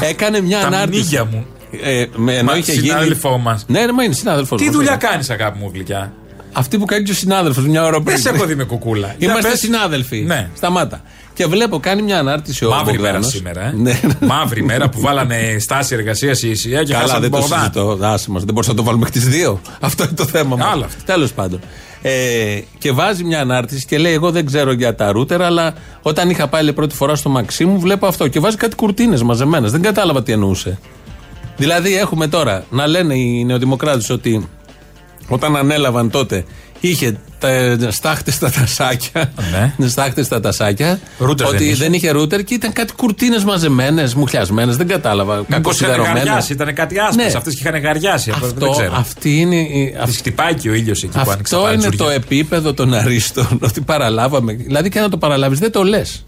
[0.01, 0.99] Α, Έκανε μια τα ανάρτηση.
[1.01, 1.45] μνήγια μου.
[1.83, 2.87] Ε, με, ενώ Μα, είχε γίνει.
[2.87, 3.65] συνάδελφό μας.
[3.67, 4.55] Ναι, ναι, μα είναι συνάδελφο.
[4.55, 6.13] Τι δουλειά κάνεις, αγάπη μου, γλυκιά;
[6.53, 8.03] Αυτή που κάνει και ο συνάδελφος μια ώρα πριν.
[8.05, 9.15] Δεν σε έχω δει με κουκούλα.
[9.17, 9.59] Για Είμαστε πες.
[9.59, 10.21] συνάδελφοι.
[10.21, 10.49] Ναι.
[10.55, 11.01] Σταμάτα.
[11.33, 13.25] Και βλέπω, κάνει μια ανάρτηση ο Μαύρη Μπογδάνος.
[13.25, 13.61] μέρα σήμερα.
[13.61, 13.73] Ε.
[13.83, 13.99] Ναι.
[14.27, 17.71] Μαύρη μέρα που βάλανε στάση εργασίας η ΙΣΙΑ και Καλά, χάσανε δεν τον το Μπογδάν.
[17.73, 18.05] συζητώ.
[18.07, 19.61] Άσε μας, δεν μπορούσα να το βάλουμε και τις δύο.
[19.79, 20.63] Αυτό είναι το θέμα μου.
[20.63, 21.03] Άλλο αυτό.
[21.05, 21.59] Τέλος πάντων.
[22.01, 22.11] Ε,
[22.77, 26.47] και βάζει μια ανάρτηση και λέει: Εγώ δεν ξέρω για τα ρούτερ, αλλά όταν είχα
[26.47, 28.27] πάει λέει, πρώτη φορά στο Μαξίμου, βλέπω αυτό.
[28.27, 29.71] Και βάζει κάτι κουρτίνες μαζεμένες.
[29.71, 30.79] Δεν κατάλαβα τι εννοούσε.
[31.61, 34.47] Δηλαδή, έχουμε τώρα να λένε οι νεοδημοκράτες ότι
[35.27, 36.43] όταν ανέλαβαν τότε
[36.79, 37.17] είχε
[37.89, 39.31] στάχτες στα τασάκια.
[39.51, 39.87] Ναι.
[39.87, 40.99] στάχτες στα τασάκια.
[41.17, 42.05] Ρούτερς ότι δεν δεν είχε.
[42.05, 42.15] είχε.
[42.15, 44.75] ρούτερ και ήταν κάτι κουρτίνες μαζεμένες, μουχλιασμένες.
[44.77, 45.33] Δεν κατάλαβα.
[45.35, 46.23] Μήπω είχαν Κακοσυδερωμένες.
[46.23, 47.25] γαριάσει, ήταν κάτι άσπρε.
[47.25, 47.31] Ναι.
[47.37, 48.29] Αυτές και είχαν γαριάσει.
[48.31, 48.93] Αυτό, δεν Αυτό, ξέρω.
[48.95, 49.55] αυτή είναι.
[49.55, 52.05] η- Τη χτυπάει και ο ήλιος εκεί που άνοιξε αυτό τα είναι παντζουριά.
[52.05, 53.47] το επίπεδο των αρίστων.
[53.67, 54.53] Ότι παραλάβαμε.
[54.53, 56.25] Δηλαδή και να το παραλάβεις, δεν το λες.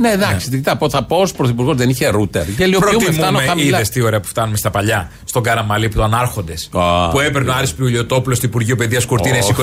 [0.00, 2.48] Ναι, εντάξει, τι θα πω, θα πω ως πρωθυπουργός δεν είχε ρούτερ.
[2.48, 3.76] Γελιοποιούμε, φτάνω Προτιμούμε, χαμηλά.
[3.76, 5.10] είδες τι ωραία που φτάνουμε στα παλιά.
[5.24, 6.68] Στον Καραμαλή που ήταν άρχοντες.
[6.72, 9.54] Α, που έπαιρνε ο Άρης Πιουλιοτόπουλο στο Υπουργείο Παιδείας Κουρτίνες Ω.
[9.58, 9.62] 20.000.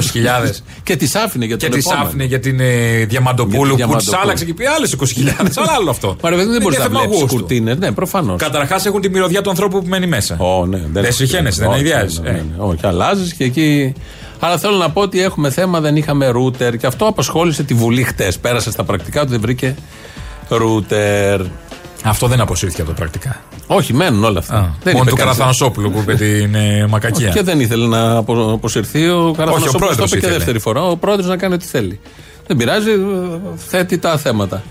[0.84, 2.08] Και τη άφηνε για και τον τις επόμενο.
[2.08, 4.18] άφηνε για την ε, Για Διαμαντοπούλου τη που τη Διαμαντοπούλου.
[4.22, 5.51] άλλαξε και πει άλλες 20.000.
[5.56, 6.15] Αλλά άλλο αυτό.
[6.24, 7.38] Μα ρε παιδί, δεν μπορείς να Είναι θέμα βλέπεις γούστου.
[7.38, 7.77] κουρτίνες.
[7.77, 8.39] Ναι, προφανώς.
[8.42, 10.38] Καταρχάς έχουν τη μυρωδιά του ανθρώπου που μένει μέσα.
[10.39, 12.20] Ω, ναι, Δεν συχαίνεσαι, δεν όχι, αειδιάζεις.
[12.20, 12.42] ναι, ναι, Ε.
[12.42, 12.63] ναι.
[12.63, 13.94] Όχι, αλλάζεις και εκεί.
[14.39, 18.04] Αλλά θέλω να πω ότι έχουμε θέμα, δεν είχαμε ρούτερ και αυτό απασχόλησε τη Βουλή
[18.04, 18.38] χτες.
[18.39, 19.75] Πέρασε στα πρακτικά ότι δεν βρήκε
[20.50, 21.42] ρούτερ.
[22.04, 23.42] Αυτό δεν αποσύρθηκε από τα πρακτικά.
[23.68, 24.56] Όχι, μένουν όλα αυτά.
[24.56, 25.20] Α, δεν μόνο είπε του κανείς.
[25.24, 27.30] Καραθανασόπουλου που είπε την ε, μακακία.
[27.30, 29.10] Και δεν ήθελε να απο- αποσυρθεί.
[29.10, 30.38] Ο Καραθανασόπουλος το πρόεδρος είπε και ήθελε.
[30.38, 30.84] δεύτερη φορά.
[30.84, 32.00] Ο πρόεδρος να κάνει ό,τι θέλει.
[32.48, 32.96] Δεν πειράζει, ε,
[33.56, 34.64] θέτει τα θέματα.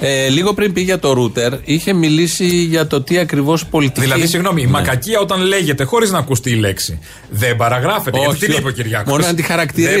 [0.00, 4.00] Ε, λίγο πριν πήγε για το ρούτερ, είχε μιλήσει για το τι ακριβώς πολιτική.
[4.00, 4.70] Δηλαδή, συγγνώμη, η Ναι.
[4.70, 6.98] μακακία όταν λέγεται χωρίς να ακουστεί η λέξη
[7.30, 8.18] δεν παραγράφεται.
[8.18, 10.00] Όχι, γιατί την είπε ο Κυριάκος; Μόνο να τη χαρακτηρίσει.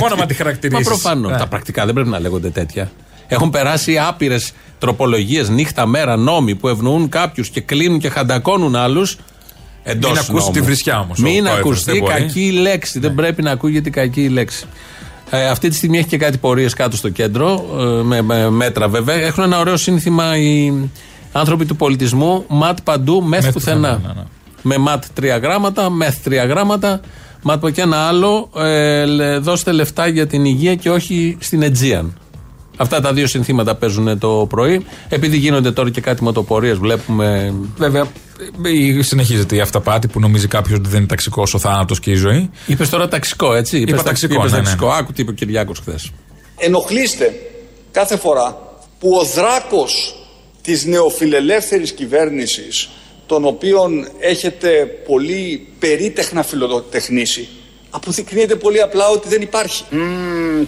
[0.00, 0.82] Μόνο να τη χαρακτηρίσει.
[0.82, 1.38] Μα προφανώς.
[1.38, 2.90] Τα πρακτικά δεν πρέπει να λέγονται τέτοια.
[3.32, 9.16] Έχουν περάσει άπειρες τροπολογίες νύχτα, μέρα, νόμοι που ευνοούν κάποιους και κλείνουν και χαντακώνουν άλλους.
[9.82, 12.12] Εντός Μην ακούσει τη βρισιά όμως ο Μην πρόεδρος, ακουστεί δεν μπορεί.
[12.12, 12.18] Ναι.
[12.20, 12.98] κακή λέξη.
[12.98, 14.64] Δεν πρέπει να ακούγεται κακή λέξη.
[15.30, 18.88] Ε, αυτή τη στιγμή έχει και κάτι πορείες κάτω στο κέντρο, ε, με, με μέτρα
[18.88, 19.16] βέβαια.
[19.16, 20.72] Έχουν ένα ωραίο σύνθημα οι
[21.32, 22.44] άνθρωποι του πολιτισμού.
[22.48, 23.94] Ματ παντού, μεθ Μεθ πουθενά.
[23.94, 24.26] πουθενά, ναι, ναι.
[24.62, 27.00] Με ματ τρία γράμματα, μεθ τρία γράμματα.
[27.42, 28.50] Ματ και ένα άλλο.
[28.56, 32.14] Ε, λε- δώστε λεφτά για την υγεία και όχι στην Αιτζίαν.
[32.80, 34.84] Αυτά τα δύο συνθήματα παίζουν το πρωί.
[35.08, 37.54] Επειδή γίνονται τώρα και κάτι μοτοπορίες, βλέπουμε.
[37.76, 38.06] Βέβαια,
[38.98, 42.14] ε, συνεχίζεται η αυταπάτη που νομίζει κάποιος ότι δεν είναι ταξικός ο θάνατος και η
[42.14, 42.50] ζωή.
[42.66, 44.86] Είπες τώρα ταξικό, έτσι; Είπες ταξικό, είπες ναι, ναι, ταξικό.
[44.86, 44.96] ναι.
[44.96, 46.10] Άκου τι είπε ο Κυριάκος χθες.
[46.56, 47.40] ενοχλείστε
[47.90, 48.58] κάθε φορά
[48.98, 50.14] που ο δράκος
[50.62, 52.88] της νεοφιλελεύθερης κυβέρνησης
[53.26, 54.68] τον οποίον έχετε
[55.06, 57.48] πολύ περίτεχνα φιλοτεχνήσει
[57.90, 59.84] αποδεικνύεται πολύ απλά ότι δεν υπάρχει.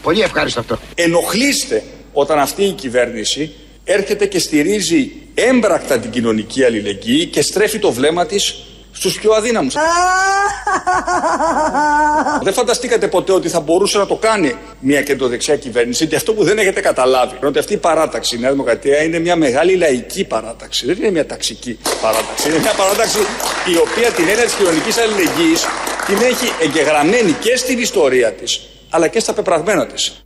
[0.02, 0.78] πολύ ευχάριστο αυτό.
[0.94, 3.52] Ενοχλείστε όταν αυτή η κυβέρνηση
[3.84, 8.54] έρχεται και στηρίζει έμπρακτα την κοινωνική αλληλεγγύη και στρέφει το βλέμμα της
[8.92, 9.74] στους πιο αδύναμους.
[12.44, 16.44] δεν φανταστήκατε ποτέ ότι θα μπορούσε να το κάνει μια κεντροδεξιά κυβέρνηση και αυτό που
[16.44, 20.24] δεν έχετε καταλάβει είναι ότι αυτή η παράταξη, η Νέα Δημοκρατία, είναι μια μεγάλη λαϊκή
[20.24, 20.86] παράταξη.
[20.86, 22.48] Δεν είναι μια ταξική παράταξη.
[22.48, 23.18] Είναι μια παράταξη
[23.74, 25.64] η οποία την έννοια της κοινωνικής αλληλεγγύης
[26.06, 30.24] την έχει εγγεγραμμένη και στην ιστορία της αλλά και στα πεπραγμένα της.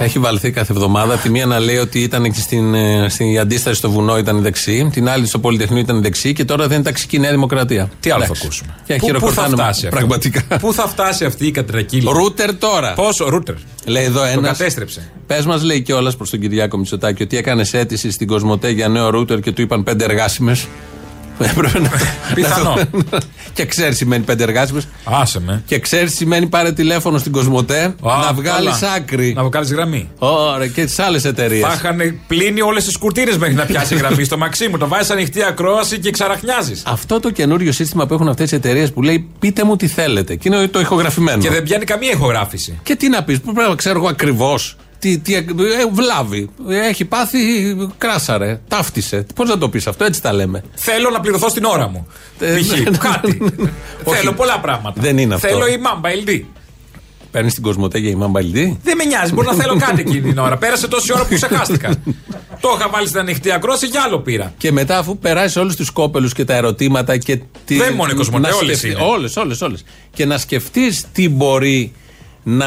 [0.00, 1.16] Έχει βαλθεί κάθε εβδομάδα.
[1.16, 4.88] Τη μία να λέει ότι ήταν και στην, ε, στην αντίσταση στο βουνό ήταν δεξί,
[4.92, 7.90] την άλλη στο Πολυτεχνείο ήταν δεξί και τώρα δεν είναι ταξική Νέα Δημοκρατία.
[8.00, 8.42] Τι άλλο θα Εντάξει.
[8.44, 9.96] ακούσουμε; Και Πού- πού θα χειροκροτάνε φτάσει αυτό.
[9.96, 10.42] πραγματικά.
[10.58, 12.92] Πού θα φτάσει αυτή η κατρακύλη; Ρούτερ τώρα.
[12.92, 13.54] Πόσο, ρούτερ.
[13.86, 14.40] Λέει εδώ Το ένα.
[14.48, 15.10] κατέστρεψε.
[15.26, 19.10] Πες μας, λέει κιόλας προς τον Κυριάκο Μητσοτάκη, ότι έκανες αίτηση στην Κοσμοτέ για νέο
[19.10, 20.66] ρούτερ και του είπαν πέντε εργάσιμες.
[21.44, 21.90] Έπρεπε να.
[22.34, 22.74] Πιθανό.
[23.52, 24.82] και ξέρεις σημαίνει πέντε εργάσιμε.
[25.04, 25.62] Άσε με.
[25.66, 28.92] Και ξέρεις σημαίνει πάρε τηλέφωνο στην Κοσμοτέ Α, να βγάλεις καλά.
[28.92, 29.32] άκρη.
[29.32, 30.08] Να βγάλει γραμμή.
[30.18, 31.66] Ωραία, και τις άλλες εταιρείες.
[31.68, 34.76] Θα είχαν πλύνει όλες τις κουρτίνε μέχρι να πιάσει γραμμή στο μαξί μου.
[34.78, 36.82] Το βάζεις ανοιχτή ακρόαση και ξαραχνιάζεις.
[36.86, 40.34] Αυτό το καινούριο σύστημα που έχουν αυτές οι εταιρείες που λέει πείτε μου τι θέλετε.
[40.34, 41.42] Και είναι το ηχογραφημένο.
[41.42, 42.78] Και δεν πιάνει καμία ηχογράφηση.
[42.82, 44.76] Και τι να πεις, που πρέπει να ξέρω εγώ ακριβώς.
[45.00, 45.44] Τι, τι, ε,
[45.92, 46.50] βλάβει.
[46.68, 47.38] Έχει πάθει
[47.98, 48.60] κράσαρε.
[48.68, 49.26] Ταύτισε.
[49.34, 50.62] Πώς να το πεις αυτό, έτσι τα λέμε.
[50.74, 52.06] Θέλω να πληρωθώ στην ώρα μου.
[52.38, 52.68] Ε, Π.χ.
[52.78, 53.38] ναι, ναι, κάτι.
[53.40, 53.70] ναι.
[54.04, 54.18] Όχι.
[54.18, 55.00] Θέλω πολλά πράγματα.
[55.00, 55.48] Δεν είναι αυτό.
[55.48, 56.40] Θέλω η Mamba LD.
[57.30, 58.78] Παίρνεις την Κοσμοτέ για η Μαμπαλντή.
[58.82, 60.56] Δεν με νοιάζει, μπορεί να θέλω κάτι εκείνη την ώρα.
[60.56, 61.88] Πέρασε τόση ώρα που ξεχάστηκα.
[62.60, 64.52] το είχα βάλει στην ανοιχτή ακρόαση και άλλο πήρα.
[64.56, 67.40] Και μετά, αφού περάσει όλους τους κόπελους και τα ερωτήματα και.
[67.64, 69.08] Τι, Δεν μόνο η Κοσμοτέ, να όλες σκεφτεί- είναι.
[69.10, 69.84] Όλες, όλες, όλες.
[70.14, 71.92] Και να σκεφτείς τι μπορεί
[72.42, 72.66] να.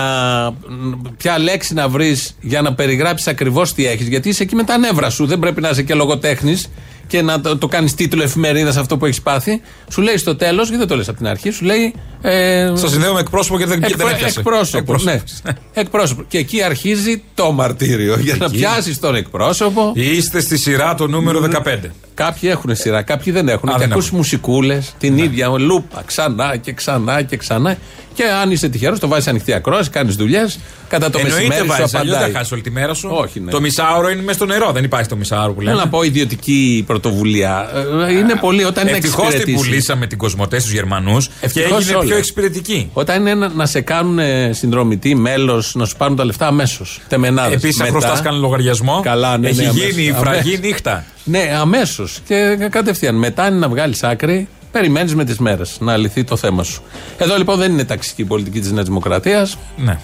[1.18, 4.08] ποια λέξη να βρεις για να περιγράψεις ακριβώς τι έχεις.
[4.08, 5.26] Γιατί είσαι εκεί με τα νεύρα σου.
[5.26, 6.70] Δεν πρέπει να είσαι και λογοτέχνης
[7.08, 9.62] και να το, το κάνεις τίτλο εφημερίδας αυτό που έχεις πάθει.
[9.92, 11.94] Σου λέει στο τέλος, γιατί δεν το λες από την αρχή, σου λέει.
[12.22, 14.40] Ε, Σα συνδέω με εκπρόσωπο και δεν, δεν Εκπρό- έπιασε.
[14.40, 14.96] εκπρόσωπο.
[15.04, 15.12] Ναι.
[15.12, 15.54] Εκπρόσωπος.
[15.74, 16.24] εκπρόσωπο.
[16.28, 18.18] Και εκεί αρχίζει το μαρτύριο.
[18.20, 19.92] Για να πιάσεις τον εκπρόσωπο.
[19.96, 21.78] Είστε στη σειρά το νούμερο 15.
[22.14, 23.70] Κάποιοι έχουν σειρά, κάποιοι δεν έχουν.
[23.70, 24.18] Α, και δεν ακούς έχουν.
[24.18, 27.78] μουσικούλες την ίδια λούπα ξανά και ξανά και ξανά.
[28.14, 30.60] Και αν είσαι τυχερός, το βάζεις ανοιχτή ακρόαση, κάνεις δουλειές.
[30.90, 32.30] Κατά το Εννοείται μεσημέρι σου βάζεις, αλλιώς απαντάει.
[32.30, 33.10] δεν χάσεις όλη τη μέρα σου.
[33.12, 33.52] Όχι, ναι.
[33.52, 35.84] Το μισάωρο είναι μέσα στο νερό, δεν υπάρχει το μισάωρο που Θέλω λέμε.
[35.84, 37.03] να πω ιδιωτική πρωτοβουλία.
[37.10, 39.68] Ε, Είναι πολύ όταν είναι Ευτυχώς την εξυπηρετήσει.
[39.70, 42.06] πουλήσαμε την Κοσμοτέ στους Γερμανούς και Ευτυχώς έγινε όλα.
[42.06, 42.90] πιο εξυπηρετική.
[42.94, 47.00] Όταν είναι να, να σε κάνουν ε, συνδρομητή, μέλος, να σου πάρουν τα λεφτά αμέσως.
[47.08, 47.54] Τεμενάδες.
[47.56, 49.98] Επίσης, αν χρωστά κανένα λογαριασμό, Καλά, ναι, έχει ναι, γίνει αμέσως.
[50.06, 50.60] η φραγή Αμέσως.
[50.60, 51.06] νύχτα.
[51.24, 52.20] Ναι, αμέσως.
[52.28, 53.16] Και κατευθείαν.
[53.16, 56.82] Μετά είναι να βγάλεις άκρη Περιμένεις με τις μέρες να λυθεί το θέμα σου.
[57.18, 59.58] Εδώ λοιπόν δεν είναι ταξική η πολιτική της Νέας Δημοκρατίας.
[59.78, 60.00] Ναι.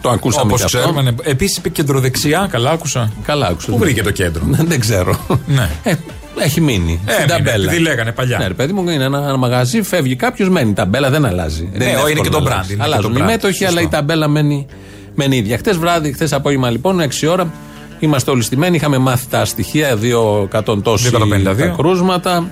[0.00, 0.78] Το ακούσαμε Όπως και αυτό.
[0.78, 1.14] ξέρουμε.
[1.22, 3.12] Επίσης είπε κεντροδεξιά, καλά άκουσα.
[3.24, 3.70] Καλά άκουσα.
[3.70, 5.26] Πού βρήκε το κέντρο; δεν ξέρω.
[5.46, 5.68] Ναι.
[5.82, 5.94] Ε,
[6.44, 7.00] έχει μείνει.
[7.02, 7.64] στην Έμεινε, ταμπέλα.
[7.64, 8.38] επειδή λέγανε παλιά.
[8.38, 10.70] Ναι, ρε παιδί μου, είναι ένα, ένα μαγαζί, φεύγει κάποιος, μένει.
[10.70, 11.68] Η ταμπέλα δεν αλλάζει.
[11.72, 12.72] δεν Ναι, είναι εύκολο και το να brand, αλλάξει.
[12.72, 13.26] είναι και Αλλάζουν το οι brand.
[13.30, 13.96] μέτοχοι, αλλά η Σωστό.
[13.96, 14.66] ταμπέλα μένει,
[15.14, 15.58] μένει ίδια.
[15.58, 17.52] Χτε βράδυ, χτε απόγευμα λοιπόν, 6 ώρα,
[17.98, 18.76] είμαστε όλοι στημένοι.
[18.76, 21.56] Είχαμε μάθει τα στοιχεία, 200 τόσοι 252.
[21.56, 22.50] τα κρούσματα,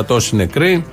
[0.00, 0.84] 80 τόσοι νεκροί,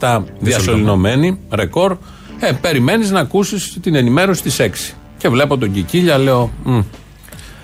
[0.00, 1.96] 597 διασωληνωμένοι, ρεκόρ.
[2.40, 4.94] Ε, περιμένεις να ακούσεις την ενημέρωση της 6.
[5.18, 6.50] Και βλέπω τον Κικίλια, λέω.
[6.64, 6.80] «Μμ,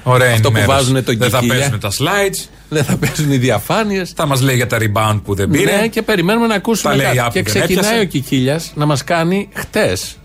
[0.07, 0.78] Ωραία Αυτό που ενημέρωση.
[0.78, 1.61] βάζουνε τον Δεν θα Κικίλια.
[1.61, 2.48] παίζουν τα slides.
[2.68, 4.12] Δεν θα παίζουν οι διαφάνειες.
[4.16, 5.77] Θα μας λέει για τα rebound που δεν πήρε.
[5.81, 7.18] Ναι, και περιμένουμε να ακούσουμε Τα λέει κάτι.
[7.18, 8.00] άπλη, Και δεν ξεκινάει έπιασε.
[8.00, 10.16] ο Κικίλιας να μας κάνει χτες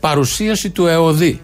[0.00, 1.40] παρουσίαση του ΕΟΔΗ.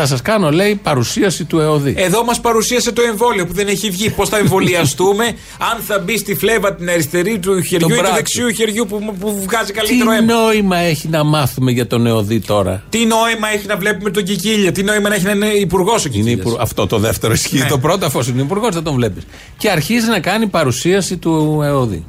[0.00, 1.94] Θα σας κάνω, λέει, παρουσίαση του ΕΟΔΗ.
[1.96, 4.10] Εδώ μας παρουσίασε το εμβόλιο που δεν έχει βγει.
[4.10, 5.24] Πώς θα εμβολιαστούμε,
[5.72, 8.14] αν θα μπει στη φλέβα την αριστερή του χεριού ή του μπράτσο.
[8.14, 10.32] δεξιού χεριού που, που βγάζει Τι καλύτερο αίμα.
[10.42, 14.72] νόημα έχει να μάθουμε για τον ΕΟΔΗ τώρα; Τι νόημα έχει να βλέπουμε τον Κικίλια,
[14.72, 17.58] τι νόημα έχει να είναι υπουργός ο Είναι Κικίλιας; υπουργ- Αυτό το δεύτερο ισχύει.
[17.58, 17.64] Ναι.
[17.68, 19.26] Το πρώτο, αφού είναι υπουργός, θα τον βλέπεις.
[19.56, 22.04] Και αρχίζει να κάνει παρουσίαση του ΕΟΔΗ.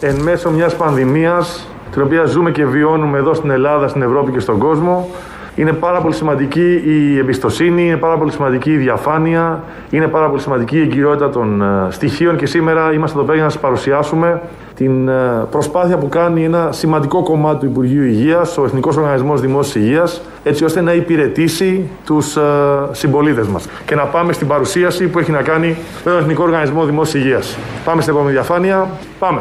[0.00, 4.40] εν μέσω μιας πανδημίας την οποία ζούμε και βιώνουμε εδώ στην Ελλάδα, στην Ευρώπη και
[4.40, 5.10] στον κόσμο
[5.54, 10.40] είναι πάρα πολύ σημαντική η εμπιστοσύνη, είναι πάρα πολύ σημαντική η διαφάνεια, είναι πάρα πολύ
[10.40, 14.42] σημαντική η εγκυρότητα των ε, στοιχείων και σήμερα είμαστε εδώ πέρα για να σας παρουσιάσουμε
[14.74, 19.74] την ε, προσπάθεια που κάνει ένα σημαντικό κομμάτι του Υπουργείου Υγείας, ο Εθνικός Οργανισμός Δημόσιας
[19.84, 22.42] Υγείας, έτσι ώστε να υπηρετήσει τους ε,
[22.90, 23.68] συμπολίτες μας.
[23.84, 27.58] Και να πάμε στην παρουσίαση που έχει να κάνει με τον Εθνικό Οργανισμό Δημόσιας Υγείας.
[27.84, 28.88] Πάμε στην επόμενη διαφάνεια.
[29.18, 29.40] Πάμε.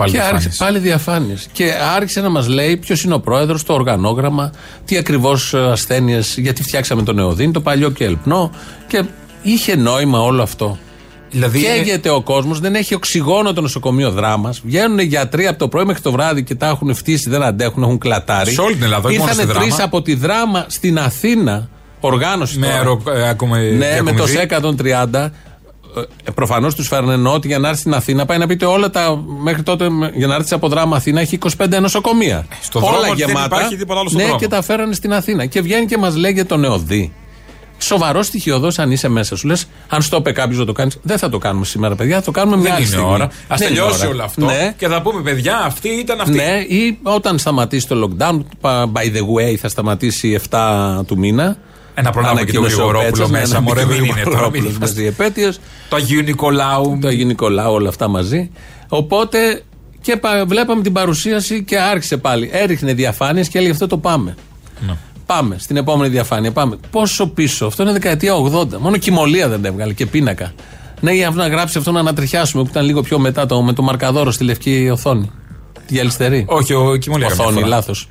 [0.00, 0.56] Πάλι και άρχισε διαφάνειες.
[0.56, 1.48] πάλι διαφάνειες.
[1.52, 4.50] Και άρχισε να μας λέει ποιος είναι ο πρόεδρος, το οργανόγραμμα,
[4.84, 8.50] τι ακριβώς ασθένειες, γιατί φτιάξαμε τον ΕΟΔΗΝ, το παλιό και ελπνό.
[8.86, 9.04] Και
[9.42, 10.78] είχε νόημα όλο αυτό.
[11.30, 14.54] Δηλαδή, είναι- Καίγεται ο κόσμος, δεν έχει οξυγόνο το νοσοκομείο δράμα.
[14.64, 17.98] Βγαίνουν γιατροί από το πρωί μέχρι το βράδυ και τα έχουν φτύσει, δεν αντέχουν, έχουν
[17.98, 18.50] κλατάρει.
[18.52, 19.84] Σε όλη την Ελλάδα, όχι μόνο Ήρθανε στη τρεις Δράμα.
[19.84, 21.68] από τη δράμα στην Αθήνα,
[22.00, 22.78] οργάνωση με τώρα.
[22.78, 23.66] αερο, ε, ακόμα Ναι,
[24.02, 24.30] με το διακομιδή.
[24.32, 25.30] ΣΕ 130.
[26.24, 28.90] Ε, Προφανώς τους φέρνε ενώ ότι για να έρθει στην Αθήνα πάει να πείτε όλα
[28.90, 29.22] τα.
[29.42, 32.46] Μέχρι τότε με- για να έρθει από δράμα Αθήνα έχει 25 νοσοκομεία.
[32.62, 33.46] στον όλα δρόμο δεν γεμάτα.
[33.56, 34.40] υπάρχει τίποτα άλλο στον ναι, δρόμο.
[34.40, 35.46] και τα φέρανε στην Αθήνα.
[35.46, 37.12] Και βγαίνει και μας λέει για τον ΕΟΔΗ.
[37.82, 39.36] Σοβαρός στοιχειοδός αν είσαι μέσα.
[39.36, 42.16] Σου λες, αν στο είπε κάποιος να το κάνεις, δεν θα το κάνουμε σήμερα, παιδιά.
[42.16, 43.12] Θα το κάνουμε μια Δεν άλλη είναι στιγμή.
[43.12, 43.24] ώρα.
[43.24, 44.08] Α Δεν είναι τελειώσει ώρα.
[44.08, 46.36] όλο αυτό Ναι, και θα πούμε, παιδιά, αυτή ήταν αυτή.
[46.36, 49.20] ναι, ή όταν σταματήσει το lockdown, πα- by the
[49.52, 51.56] way, θα σταματήσει 7 του μήνα.
[52.00, 53.54] Ένα προλάβουμε και τον Ανακοίνωσε ο Γρηγορόπουλο Πέτσας, ναι, μέσα.
[53.54, 54.16] να μπει Μωρέ, και ο μην είναι τώρα.
[54.20, 54.84] Μην Γρηγορόπουλος είμαστε.
[55.00, 55.58] μέσα η επέτειος.
[55.88, 56.98] Το Αγίου Νικολάου.
[57.00, 58.50] Το Αγίου Νικολάου, όλα αυτά μαζί.
[58.88, 59.62] Οπότε
[60.00, 62.48] και πα- βλέπαμε την παρουσίαση και άρχισε πάλι.
[62.52, 64.34] Έριχνε διαφάνειες και έλεγε αυτό το πάμε.
[64.86, 64.94] Ναι.
[65.26, 66.52] Πάμε στην επόμενη διαφάνεια.
[66.52, 66.76] Πάμε.
[66.90, 68.66] Πόσο πίσω, αυτό είναι δεκαετία 80.
[68.78, 70.52] Μόνο κοιμωλία δεν έβγαλε και πίνακα.
[71.00, 73.82] Ναι, για να γράψει αυτό να ανατριχιάσουμε που ήταν λίγο πιο μετά το, με το
[73.82, 75.30] μαρκαδόρο στη λευκή οθόνη.
[75.86, 76.44] Τη γυαλιστερή.
[76.48, 77.26] Όχι, ο Κιμολία.
[77.28, 77.66] καμιά Οθόνη, φορά.
[77.68, 78.08] λάθος.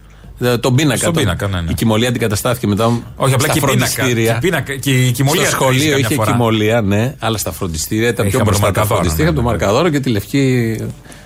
[0.59, 0.97] Τον πίνακα.
[0.97, 1.71] Στον τον- πίνακα, ναι, ναι.
[1.71, 2.85] Η κοιμωλία αντικαταστάθηκε μετά.
[3.15, 3.85] Όχι, απλά στα και η πίνακα.
[3.91, 4.31] φροντιστήρια.
[4.31, 6.31] Και η πίνακα- και η κοιμωλία Στο χρήζει σχολείο καμιά είχε φορά.
[6.31, 9.39] κοιμωλία, ναι, αλλά στα φροντιστήρια ήταν πιο Είχαμε το μπροστά τα μαρκαδόρο, φροντιστήρια ναι, από
[9.39, 9.57] το ναι.
[9.57, 10.75] μαρκαδόρο και τη λευκή.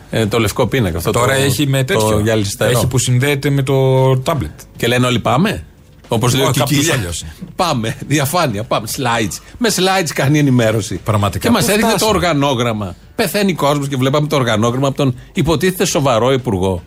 [0.10, 0.98] ε, το λευκό πίνακα.
[0.98, 2.20] Αυτό Τώρα το, έχει με Το τέτοιο.
[2.20, 2.72] γυαλιστερό.
[2.72, 4.52] Έχει που συνδέεται με το τάμπλετ.
[4.78, 5.64] Και λένε όλοι πάμε.
[6.08, 7.02] Όπως λέει ο Όχι, κάποιος Κικίλια.
[7.04, 7.26] άλλος.
[7.56, 7.96] Πάμε.
[8.08, 8.64] Διαφάνεια.
[8.64, 8.88] Πάμε.
[8.96, 9.38] Slides.
[9.58, 10.96] Με slides κάνει ενημέρωση.
[11.04, 12.96] Πραγματικά, Και μας πού έδειχνε το φτάσαμε; οργανόγραμμα.
[13.16, 16.84] Πεθαίνει κόσμος και βλέπαμε το οργανόγραμμα από τον υποτίθεται σοβαρό υπουργό.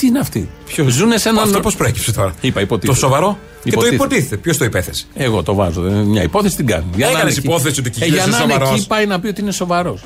[0.00, 1.44] Τι είναι αυτή; Ποιος; Ζουνε σε έναν.
[1.44, 2.34] Αυτό πώ προέκυψε τώρα.
[2.40, 2.92] Είπα, υποτίθεται.
[2.92, 3.94] Το σοβαρό και το Υποτίθεται.
[3.94, 4.36] υποτίθεται.
[4.36, 5.80] Ποιος το υπέθεσε; Εγώ το βάζω.
[5.82, 6.84] δεν- Μια υπόθεση την κάνει.
[6.96, 8.78] Για να Έκανες είναι εκεί- υπόθεση ότι ο ε, Κικίλιας Για είναι να είναι σοβαρός.
[8.78, 10.02] εκεί πάει να πει ότι είναι σοβαρός.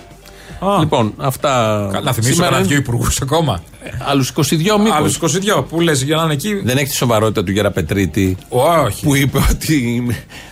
[0.60, 0.78] Α.
[0.80, 1.48] Λοιπόν, αυτά.
[1.92, 3.62] Καλά, θυμίσω σήμερα κανένα δύο είναι- υπουργούς ακόμα.
[4.06, 4.96] Άλλους 22 μήκος.
[4.96, 6.54] Άλλους 22 που λες για να είναι εκεί.
[6.64, 9.04] Δεν έχει τη σοβαρότητα του Γεραπετρίτη Όχι.
[9.04, 10.06] που είπε ότι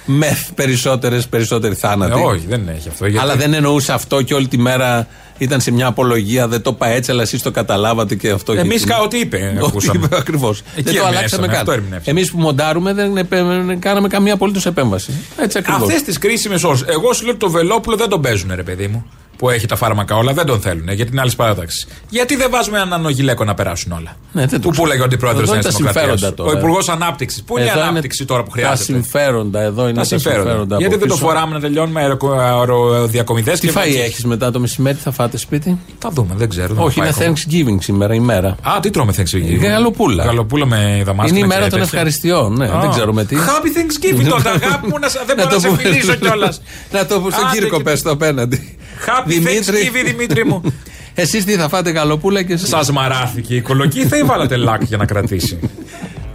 [0.04, 2.20] μεθ περισσότερες περισσότεροι Ε, θάνατοι.
[2.24, 3.06] όχι, δεν έχει αυτό.
[3.06, 5.06] γιατί- Αλλά δεν εννοούσε αυτό και όλη τη μέρα
[5.38, 6.48] ήταν σε μια απολογία.
[6.48, 8.52] Δεν το είπα έτσι, αλλά εσείς το καταλάβατε και αυτό.
[8.52, 9.52] Εμείς έχει- ό,τι είπε.
[9.56, 10.08] Όχι, Ακούσαμε.
[10.16, 10.62] ακριβώς.
[10.74, 11.74] Δεν το ερμηνεύσαμε, αλλάξαμε αυτό καν.
[11.74, 12.18] ερμηνεύσαμε.
[12.18, 15.12] Εμείς που μοντάρουμε δεν επέ- κάναμε καμία απολύτως επέμβαση.
[15.36, 15.82] Έτσι ακριβώς.
[15.82, 16.84] Αυτές τις κρίσιμες ώρες.
[16.86, 19.04] Εγώ σου λέω ότι το Βελόπουλο δεν τον παίζουν, ρε παιδί μου.
[19.42, 21.86] Που έχει τα φάρμακα όλα, δεν τον θέλουν για την άλλη παράταξη.
[22.08, 24.82] Γιατί δεν βάζουμε έναν ανογιλέκο να περάσουν όλα; Ναι, δεν το που ξέρω.
[24.84, 26.04] πούλεγε ο αντιπρόεδρος Εδώ τη είναι τα Δημοκρατίας.
[26.18, 26.50] συμφέροντα τώρα.
[26.50, 27.42] Ο Υπουργός Ανάπτυξης.
[27.42, 30.52] Πού είναι η Εδώ ανάπτυξη τώρα που Τα χρειάζεται; συμφέροντα, εδώ είναι Τα συμφέροντα.
[30.52, 31.26] από Γιατί δεν το πίσω.
[31.26, 32.00] φοράμε να τελειώνουμε
[32.40, 36.74] αεροδιακομιδές Τι φάει έχεις μετά το μεσημέρι, θα φάτε σπίτι; Θα δούμε, δεν ξέρω.
[36.74, 37.76] δεν Όχι, έχω είναι πάει ακόμα.
[37.78, 38.48] Thanksgiving σήμερα, ημέρα.
[38.48, 40.24] Α, τι τρώμε Thanksgiving; Γαλοπούλα.
[40.24, 41.38] Γαλοπούλα με δαμάσκηνα.
[41.38, 41.92] Είναι η μέρα και των τέτοια.
[41.98, 42.52] ευχαριστειών.
[42.56, 43.36] Ναι, Α, δεν ξέρουμε τι.
[43.38, 46.14] Happy Thanksgiving τότε, αγάπη μου, να σε- δεν Να μπορώ να το σε πούμε- φιλήσω
[46.14, 46.52] κιόλα.
[46.94, 48.76] Να το πω στον Άντε Κύρκο, και- πες το απέναντι.
[49.06, 50.62] Happy Thanksgiving, Δημήτρη μου.
[51.14, 54.96] Εσείς τι θα φάτε γαλοπούλα και εσείς; Σας μαράθηκε η κολοκύθα ή βάλατε λάκ για
[54.96, 55.58] να κρατήσει;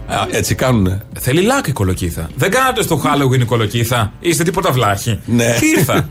[0.06, 1.00] Α, έτσι κάνουνε.
[1.20, 2.30] Θέλει λάκ η κολοκύθα.
[2.34, 5.20] Δεν κάνατε στο Halloween η κολοκύθα; Είστε τίποτα βλάχοι.
[5.26, 5.56] Ναι.
[5.60, 6.08] Τι ήρθα;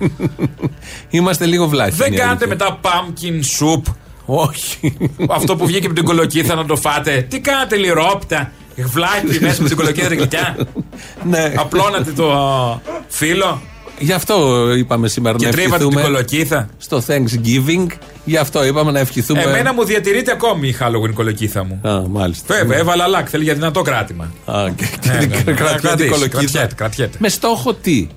[1.10, 1.92] Είμαστε λίγο βλάχοι.
[1.96, 2.68] Δεν είναι η κάνετε αλήθεια.
[2.68, 3.94] μετά pumpkin soup;
[4.26, 4.98] Όχι.
[5.30, 8.52] Αυτό που βγήκε από την κολοκύθα να το φάτε; Τι κάνατε λιρόπιτα.
[8.76, 10.58] Βλάχοι μέσα με την κολοκύθα γλυκιά;
[11.24, 11.54] ναι.
[11.58, 12.32] Απλώνατε το
[13.08, 13.62] φύλλο;
[14.00, 16.70] Γι' αυτό είπαμε σήμερα και να τρίβατε την ευχηθούμε κολοκύθα.
[16.78, 17.88] στο Thanksgiving.
[18.26, 19.42] Γι' αυτό είπαμε να ευχηθούμε.
[19.42, 21.80] Εμένα μου διατηρείται ακόμη η Halloween κολοκύθα μου.
[21.90, 22.56] Α, μάλιστα.
[22.56, 24.32] Βέβαια, έβαλα λάκ, θέλει για δυνατό κράτημα.
[24.46, 25.52] Α, και, και, Ναι, ναι, και ναι.
[25.54, 26.40] κρατιέται Κρατήσει, η κολοκύθα.
[26.40, 27.18] κρατιέται, κρατιέται.
[27.20, 28.08] Με στόχο τι;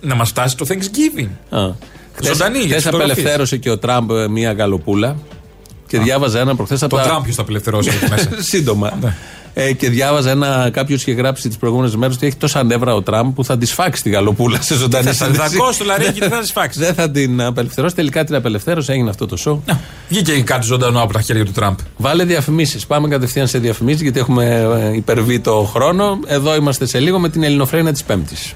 [0.00, 1.28] Να μας φτάσει το Thanksgiving.
[1.58, 1.70] Α.
[2.22, 3.16] Ζωντανή, για Χθες τις φωτογραφίες.
[3.18, 5.16] απελευθέρωσε και ο Τραμπ ε, μία γαλοπούλα
[5.86, 7.08] και διάβαζα ένα προχθές από Το τα...
[7.08, 8.28] Τραμπ ποιος θα απελευθερώσει εκεί μέσα.
[8.38, 9.14] Σύντομα.
[9.56, 9.62] Ναι.
[9.62, 10.70] Ε, και διάβαζα ένα.
[10.72, 13.66] Κάποιος είχε γράψει τις προηγούμενες μέρες ότι έχει τόσα νεύρα ο Τραμπ που θα τη
[13.66, 15.56] σφάξει τη γαλοπούλα σε ζωντανή Θα θα σύνδεση.
[15.56, 16.78] δακώσει το λαρίκι και δεν θα τη φάξει.
[16.78, 17.94] Δεν θα την απελευθερώσει.
[17.94, 19.74] Τελικά την απελευθέρωσε, έγινε αυτό το show.
[20.08, 21.76] Βγήκε κάτι ζωντανό από τα χέρια του Τραμπ.
[21.96, 22.86] Βάλε διαφημίσεις.
[22.86, 26.18] Πάμε κατευθείαν σε διαφημίσεις γιατί έχουμε ε, υπερβεί το χρόνο.
[26.26, 28.54] Εδώ είμαστε σε λίγο με την Ελληνοφρένεια της Πέμπτης.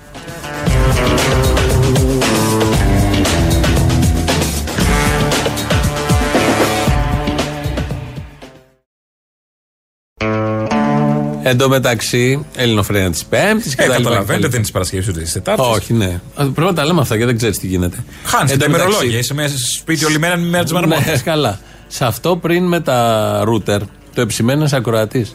[11.42, 14.60] Εν τω μεταξύ, Ελληνοφρένεια της Πέμπτης και Ε, τα λοιπά καταλαβαίνετε, και τα δεν είναι
[14.60, 15.66] της Παρασκευής ούτε της Τετάρτης.
[15.66, 16.20] όχι, ναι.
[16.34, 18.04] Α, Πρέπει να τα λέμε αυτά γιατί δεν ξέρεις τι γίνεται.
[18.24, 19.18] Χάνεις Εν τα τω μεταξύ- ημερολόγια.
[19.18, 21.00] Είσαι μέσα στο σπίτι όλη μέρα μέρα τη μαρμότα.
[21.00, 21.60] Ναι, καλά.
[21.86, 23.80] Σε αυτό πριν με τα ρούτερ,
[24.14, 25.34] το επισημαίνει ένα ακροατής.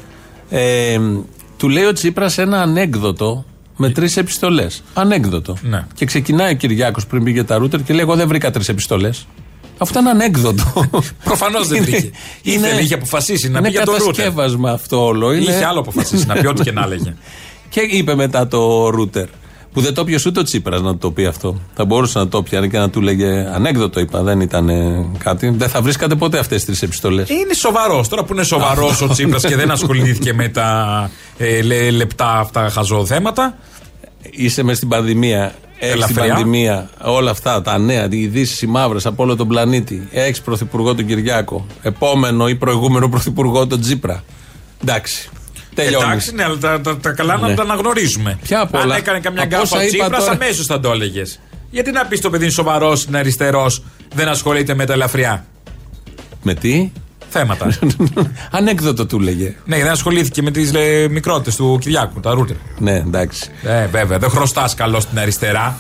[0.50, 1.00] Ε,
[1.58, 3.46] του λέει ο Τσίπρας ένα ανέκδοτο
[3.78, 4.84] με τρεις επιστολές.
[4.94, 5.58] Ανέκδοτο.
[5.62, 5.86] Ναι.
[5.94, 9.28] Και ξεκινάει ο Κυριάκος πριν πήγε τα ρούτερ και λέει: Εγώ δεν βρήκα τρεις επιστολές.
[9.78, 10.64] Αυτό είναι ανέκδοτο.
[11.24, 12.12] Προφανώς δεν Είναι- βρήκε.
[12.42, 14.08] Ήθελε, είχε αποφασίσει να είναι πει για το ρούτερ.
[14.08, 15.34] κατασκεύασμα αυτό όλο.
[15.34, 15.52] Είναι...
[15.52, 17.16] Είχε άλλο αποφασίσει να πει ό,τι και να έλεγε.
[17.70, 19.26] Και είπε μετά το ρούτερ.
[19.74, 21.60] Που δεν το πιασε ούτε ο Τσίπρας να το πει αυτό.
[21.76, 24.22] Θα μπορούσε να το πιάνει και να του λέγε ανέκδοτο, είπα.
[24.24, 25.50] Δεν ήταν ε, κάτι.
[25.50, 27.30] Δεν θα βρίσκατε ποτέ αυτές τις τρεις επιστολές.
[27.30, 28.08] Είναι σοβαρός.
[28.08, 32.70] Τώρα που είναι σοβαρός ο Τσίπρας και δεν ασχολήθηκε με τα ε, λε- λεπτά αυτά
[32.70, 33.58] χαζό θέματα.
[34.32, 35.56] Είσαι μες στην πανδημία.
[35.80, 36.34] Έχει την Ελαφριά.
[36.34, 40.08] πανδημία, όλα αυτά, τα νέα, οι ειδήσεις, οι μαύρες από όλο τον πλανήτη.
[40.12, 41.66] Έχεις πρωθυπουργό τον Κυριάκο.
[41.82, 44.24] Επόμενο ή προηγούμενο πρωθυπουργό τον Τσίπρα.
[44.82, 45.30] Εντάξει.
[45.74, 46.06] Τελειώνεις.
[46.06, 47.54] Εντάξει, ναι, αλλά τα, τα, τα καλά να Ναι.
[47.56, 48.38] τα αναγνωρίζουμε.
[48.42, 50.80] Ποια απ' Αν όλα; έκανε καμιά Από γκάφα όσα ο είπα Τσίπρα, τώρα- αμέσως θα
[50.80, 51.40] το έλεγες.
[51.70, 53.84] Γιατί να πεις το παιδί είναι σοβαρός, είναι αριστερός,
[54.16, 55.46] δεν ασχολείται με τα ελαφριά;
[56.44, 56.92] Με τι;
[57.30, 57.68] Θέματα.
[58.52, 59.56] Ανέκδοτο του λέγε.
[59.66, 60.72] ναι, δεν ασχολήθηκε με τις
[61.10, 62.56] μικρότητες του Κυριάκου, τα ρούτερ.
[62.80, 63.50] Ναι, εντάξει.
[63.64, 65.78] Ε, βέβαια, δεν χρωστάς καλό στην αριστερά.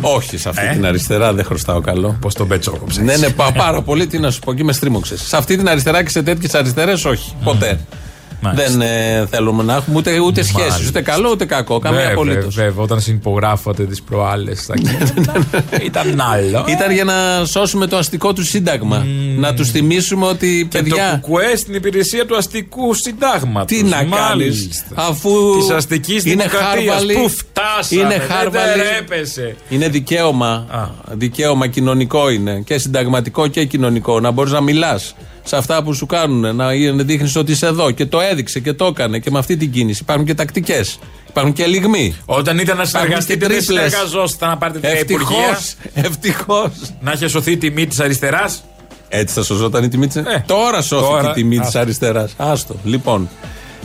[0.00, 2.16] Όχι, σε αυτή Ε; την αριστερά δεν χρωστάω καλό.
[2.20, 3.02] Πώς τον πετσόκοψε.
[3.02, 4.06] Ναι, ναι, πα- πάρα πολύ.
[4.06, 5.20] Τι να σου πω, και με στρίμωξες.
[5.22, 7.34] Σε αυτή την αριστερά και σε τέτοιες αριστερές, όχι.
[7.44, 7.80] Ποτέ.
[8.40, 8.68] Μάλιστα.
[8.68, 10.70] Δεν ε, θέλουμε να έχουμε ούτε, ούτε σχέσεις.
[10.70, 10.88] Μάλιστα.
[10.88, 11.78] Ούτε καλό ούτε κακό.
[11.78, 12.54] Καμία Βέβαια, απολύτως.
[12.54, 15.46] Βέβαια, όταν συνυπογράφατε τις προάλλες στα κείμενα.
[15.88, 16.64] Ήταν άλλο.
[16.68, 19.06] Ήταν για να σώσουμε το αστικό του σύνταγμα.
[19.38, 21.18] Να τους θυμίσουμε ότι Και το παιδιά.
[21.22, 23.64] κουκουέ στην υπηρεσία του αστικού συντάγματο.
[23.64, 25.58] Τι να κάνεις, αφού.
[25.58, 26.84] Της αστικής είναι δημοκρατίας.
[26.94, 28.00] χάρβαλοι, Πού φτάσαμε.
[28.02, 28.82] Είναι δεν χάρβαλοι.
[28.82, 29.56] τερέπεσαι.
[29.68, 30.66] Είναι δικαίωμα.
[30.70, 30.86] Α.
[31.12, 32.62] Δικαίωμα κοινωνικό είναι.
[32.66, 34.20] Και συνταγματικό και κοινωνικό.
[34.20, 36.56] Να μπορείς να μιλάς σε αυτά που σου κάνουν.
[36.56, 36.68] Να
[37.04, 37.90] δείχνεις ότι είσαι εδώ.
[37.90, 39.18] Και το έδειξε και το έκανε.
[39.18, 40.00] Και με αυτή την κίνηση.
[40.02, 40.98] Υπάρχουν και τακτικές.
[41.28, 42.16] Υπάρχουν και λιγμοί.
[42.24, 43.64] Όταν ήταν να συνεργαστείτε, δεν τρίπλες.
[43.90, 45.22] συνεργαζόσασταν να πάρετε την Ευτυχώς.
[45.22, 45.58] υπουργεία.
[45.94, 46.70] Ευτυχώς.
[47.00, 48.64] Να είχε σωθεί η τιμή της αριστεράς.
[49.08, 50.18] Έτσι θα σωζόταν η τιμή τη.
[50.18, 51.78] Ε, τώρα σώθηκε τώρα, η τιμή της άστο.
[51.78, 52.34] αριστεράς.
[52.36, 52.76] Άστο.
[52.84, 53.28] Λοιπόν.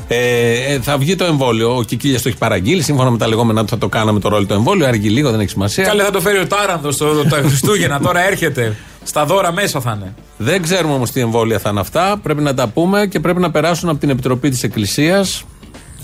[0.08, 1.76] Ε, ε, θα βγει το εμβόλιο.
[1.76, 2.82] Ο Κικίλιας το έχει παραγγείλει.
[2.82, 4.86] Σύμφωνα με τα λεγόμενα του θα το κάναμε το ρόλο το εμβόλιο.
[4.88, 5.84] Αργεί λίγο, δεν έχει σημασία.
[5.84, 6.98] Καλέ θα το φέρει ο Τάρανδος
[7.30, 8.00] τα Χριστούγεννα.
[8.00, 8.76] Τώρα έρχεται.
[9.04, 10.14] Στα δώρα μέσα θα είναι.
[10.38, 12.20] Δεν ξέρουμε όμως τι εμβόλια θα είναι αυτά.
[12.24, 15.44] Πρέπει να τα πούμε και πρέπει να περάσουν από την Επιτροπή της Εκκλησίας.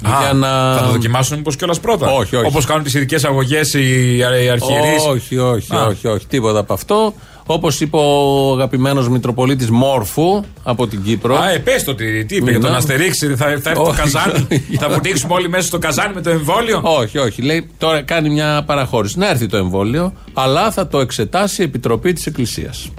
[0.01, 0.75] Για να.
[0.77, 2.07] Θα το δοκιμάσουν μήπως κιόλας πρώτα.
[2.07, 2.45] Όχι, όχι.
[2.45, 5.05] Όπως κάνουν τις ειδικές αγωγές οι, οι αρχιερείς.
[5.09, 5.85] Όχι, όχι, Α.
[5.85, 7.13] όχι, όχι, τίποτα από αυτό.
[7.51, 11.35] Όπως είπε ο αγαπημένος Μητροπολίτης Μόρφου από την Κύπρο.
[11.35, 12.65] Α, ε, πες το τι, τι είπε για Ναι.
[12.65, 14.33] τον Αστερίξ, θα, θα έρθει το Όχι, καζάνι.
[14.51, 14.77] όχι.
[14.81, 17.41] θα βουτήξουμε όλοι μέσα στο καζάνι με το εμβόλιο; Όχι, όχι.
[17.41, 19.19] Λέει τώρα κάνει μια παραχώρηση.
[19.19, 22.91] Να έρθει το εμβόλιο, αλλά θα το εξετάσει η Επιτροπή της Εκκλησίας.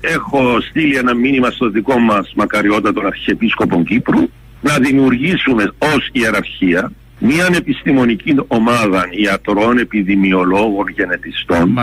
[0.00, 4.20] έχω στείλει ένα μήνυμα στο δικό μας μακαριότατο Αρχιεπίσκοπο Κύπρου
[4.60, 11.74] να δημιουργήσουμε ως ιεραρχία μια επιστημονική ομάδα ιατρών, επιδημιολόγων, γενετιστών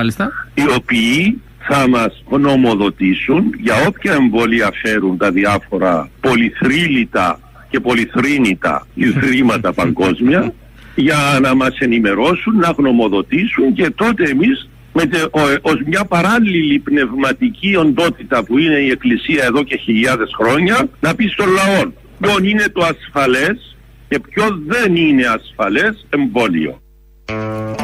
[0.53, 9.73] οι οποίοι θα μας νομοδοτήσουν για όποια εμβόλια φέρουν τα διάφορα πολυθρύλιτα και πολυθρύνητα ιδρύματα
[9.81, 10.53] παγκόσμια
[10.95, 16.79] για να μας ενημερώσουν, να γνωμοδοτήσουν και τότε εμείς με τε, ο, ως μια παράλληλη
[16.79, 22.43] πνευματική οντότητα που είναι η Εκκλησία εδώ και χιλιάδες χρόνια να πει στον λαό ποιο
[22.43, 23.77] είναι το ασφαλές
[24.09, 26.81] και ποιο δεν είναι ασφαλές εμβόλιο.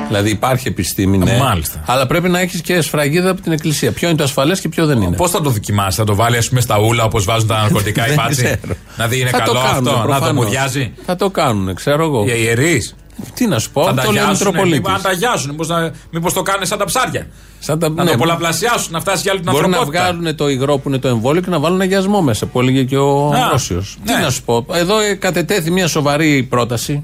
[0.07, 1.37] Δηλαδή υπάρχει επιστήμη, ναι.
[1.41, 1.83] Μάλιστα.
[1.85, 3.91] Αλλά πρέπει να έχεις και σφραγίδα από την εκκλησία.
[3.91, 5.15] Ποιο είναι το ασφαλές και ποιο δεν είναι.
[5.15, 8.05] Πώς θα το δοκιμάσεις, θα το βάλεις ας πούμε στα ούλα όπως βάζουν τα ναρκωτικά
[8.05, 8.43] οι Δεν μπάτσοι.
[8.43, 8.59] ξέρω.
[8.97, 10.43] Να δει είναι Θα το καλό κάνουν, αυτό, να το προφανώς.
[10.43, 10.93] μουδιάζει.
[11.05, 12.23] Θα το κάνουν, ξέρω εγώ.
[12.25, 12.95] Οι ιερείς.
[13.33, 14.93] Τι να σου πω, Θα το λέει ο ταγιάσουν, Μητροπολίτης.
[14.93, 17.27] αν ταγιάσουν, μήπως, να- μήπως το κάνουν σαν τα ψάρια.
[17.59, 20.13] Σαν τα- Να ναι, το πολλαπλασιάσουν, να φτάσει για άλλη την Μπορεί να ανθρωπότητα.
[20.13, 22.97] βγάλουν το υγρό που είναι το εμβόλιο και να βάλουν αγιασμό μέσα που έλεγε και
[22.97, 23.97] ο Α, Αμβρόσιος.
[24.05, 24.13] ναι.
[24.15, 24.65] Τι να σου πω.
[24.73, 27.03] Εδώ ε, κατετέθη μια σοβαρή πρόταση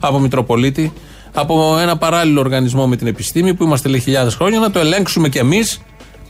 [0.00, 0.92] από Μητροπολίτη,
[1.34, 5.28] από ένα παράλληλο οργανισμό με την επιστήμη που είμαστε λέει χιλιάδες χρόνια, να το ελέγξουμε
[5.28, 5.80] κι εμείς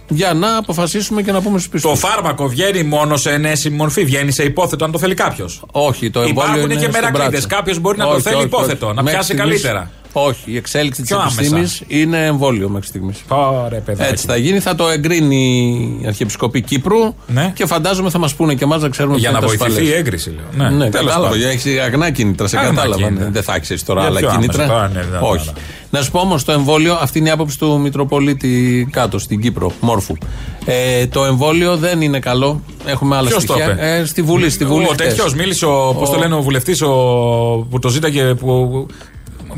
[0.09, 1.91] για να αποφασίσουμε και να πούμε στους πιστούς.
[2.01, 5.63] Το φάρμακο βγαίνει μόνο σε ενέσιμη μορφή, βγαίνει σε υπόθετο αν το θέλει κάποιος.
[5.71, 7.29] Όχι, το εμβόλιο Υπάρχουν είναι και στον μερακλείδε.
[7.29, 7.47] μπράτσο.
[7.49, 8.95] Κάποιος μπορεί να το Όχι, θέλει όχι, υπόθετο, όχι.
[8.97, 9.91] να Μέχρι πιάσει στιγμής- καλύτερα.
[10.17, 11.37] Όχι, η εξέλιξη της Πιο άμεσα.
[11.39, 13.23] επιστήμης είναι εμβόλιο μέχρι στιγμής.
[13.29, 14.11] Ωραία, παιδάκι.
[14.11, 17.53] Έτσι θα γίνει, θα το εγκρίνει η Αρχιεπισκοπή Κύπρου Ναι.
[17.55, 19.81] και φαντάζομαι θα μας πούνε και εμάς να ξέρουμε Για ποιο να είναι το βοηθηθεί
[19.81, 20.01] η ασφαλές.
[20.07, 20.69] έγκριση, λέω.
[20.71, 21.29] Ναι, τέλος κατάλαβα.
[21.29, 21.49] πάντων.
[21.49, 23.03] Έχει αγνά κίνητρα, σε Αγνά κατάλαβα.
[23.07, 23.29] κίνητρα.
[23.31, 24.67] Δεν θα έχεις τώρα Για άλλα πιο άμεσα, κίνητρα.
[24.67, 25.47] τώρα, ναι, ναι, Όχι.
[25.47, 25.53] ναι.
[25.91, 29.73] Να σου πω όμως το εμβόλιο, αυτή είναι η άποψη του Μητροπολίτη κάτω στην Κύπρο,
[29.81, 30.15] Μόρφου.
[30.65, 32.61] Ε, το εμβόλιο δεν είναι καλό.
[32.87, 33.73] Έχουμε άλλα Ποιος το στοιχεία.
[33.73, 34.85] είπε; Ε, στη Βουλή, στη Βουλή.
[34.85, 35.07] Ο χτες.
[35.09, 35.67] τέτοιος μίλησε,
[35.99, 36.79] πώς Ο- το λένε, ο βουλευτής
[37.71, 38.35] που το ζήταγε.
[38.35, 38.87] Που,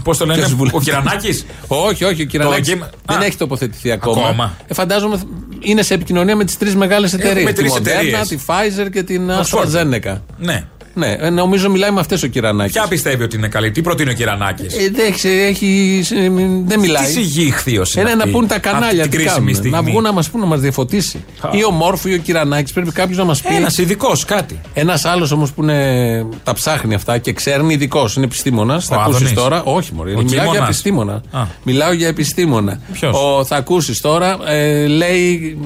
[0.04, 4.56] Πώς το λένε, Ο Κυρανάκης; όχι, όχι, ο Κυρανάκης δεν έχει τοποθετηθεί ακόμα.
[4.66, 5.20] Ε, φαντάζομαι
[5.60, 7.52] είναι σε επικοινωνία με τις τρεις μεγάλες εταιρείες.
[7.52, 10.20] την Moderna, τη Pfizer και την AstraZeneca.
[10.38, 10.64] Ναι.
[10.98, 12.72] Ναι, ε, νομίζω μιλάει με αυτές ο Κυρανάκης.
[12.72, 15.06] Ποια πιστεύει ότι είναι καλή, τι προτείνει ο Κυρανάκης; Ε, δεν,
[15.48, 16.28] έχει, ε,
[16.64, 17.12] δεν μιλάει.
[17.12, 18.14] Τι υγιή χθείο είναι.
[18.14, 21.24] να πούν τα κανάλια τι κάνουν, Να βγουν να μας πούν, να μας διαφωτίσει.
[21.52, 23.54] Ή ο Μόρφου ή ο Κυρανάκης πρέπει κάποιος να μας πει.
[23.54, 24.60] Ένας ειδικός, κάτι.
[24.74, 28.86] Ένας άλλος όμως που είναι, τα ψάχνει αυτά και ξέρει, ειδικός, είναι επιστήμονας.
[28.86, 29.62] Θα ακούσεις τώρα.
[29.62, 30.16] Όχι, Μωρή.
[30.16, 31.22] Μιλάω για επιστήμονα.
[31.62, 32.80] Μιλάω για επιστήμονα.
[32.92, 35.58] Ποιος; Θα ακούσεις τώρα, ε, λέει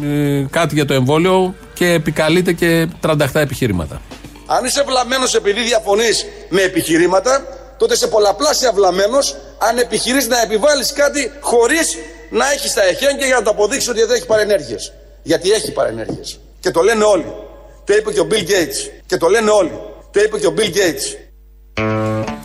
[0.51, 4.01] κάτι για το εμβόλιο και επικαλείται και 37 επιχειρήματα.
[4.57, 7.33] Αν είσαι βλαμμένος επειδή διαφωνείς με επιχειρήματα,
[7.79, 11.97] τότε είσαι πολλαπλάσια βλαμμένος αν επιχειρείς να επιβάλλεις κάτι χωρίς
[12.31, 14.93] να έχεις τα εχέγγυα για να το αποδείξεις ότι δεν έχει παρενέργειες.
[15.23, 16.41] Γιατί έχει παρενέργειες.
[16.61, 17.33] Και το λένε όλοι.
[17.85, 18.79] Το είπε και ο Bill Gates.
[19.07, 19.73] Και το λένε όλοι.
[20.11, 21.07] Το είπε και ο Bill Gates.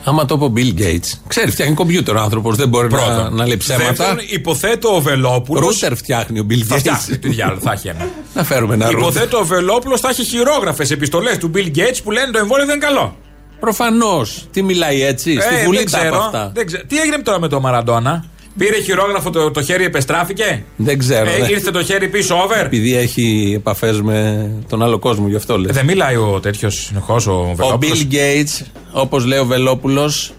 [0.08, 3.36] Άμα το πω Bill Gates, ξέρει, φτιάχνει κομπιούτερ ο άνθρωπος, δεν μπορεί να, Πρώτον.
[3.36, 3.86] να λέει ψέματα.
[3.88, 5.64] Δεύτερον, υποθέτω ο Βελόπουλος.
[5.66, 6.80] Ρούτερ φτιάχνει ο Bill Θα Gates.
[6.80, 7.20] φτιάξει.
[7.20, 8.08] Τι διάλογο θα έχει ένα.
[8.36, 9.02] Να φέρουμε ένα ρούτερ.
[9.02, 12.76] Υποθέτω ο Βελόπουλος θα έχει χειρόγραφες επιστολές του Bill Gates που λένε το εμβόλιο δεν
[12.76, 13.16] είναι καλό.
[13.60, 14.48] Προφανώς.
[14.52, 16.52] Τι μιλάει έτσι, στη Ε, Βουλή δεν τα είπε ξέρω, αυτά.
[16.54, 16.84] δεν ξέρω.
[16.88, 18.26] Τι έγινε τώρα με τον Μαραντόνα;
[18.58, 21.30] Πήρε χειρόγραφο το, το χέρι, επεστράφηκε; Δεν ξέρω.
[21.30, 25.36] Ε, δεν- ήρθε το χέρι πίσω over; Επειδή έχει επαφές με τον άλλο κόσμο, γι'
[25.36, 25.70] αυτό λες.
[25.70, 28.08] Ε, Δεν μιλάει ο τέτοιος συνεχώς ο Ο Βελόπουλος.
[28.12, 30.34] Bill Gates, όπως λέει ο Βελόπουλος,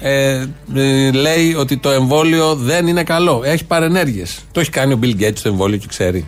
[0.00, 3.42] ε, ε, λέει ότι το εμβόλιο δεν είναι καλό.
[3.44, 4.38] Έχει παρενέργειες.
[4.52, 6.26] Το έχει κάνει ο Bill Gates το εμβόλιο και ξέρει.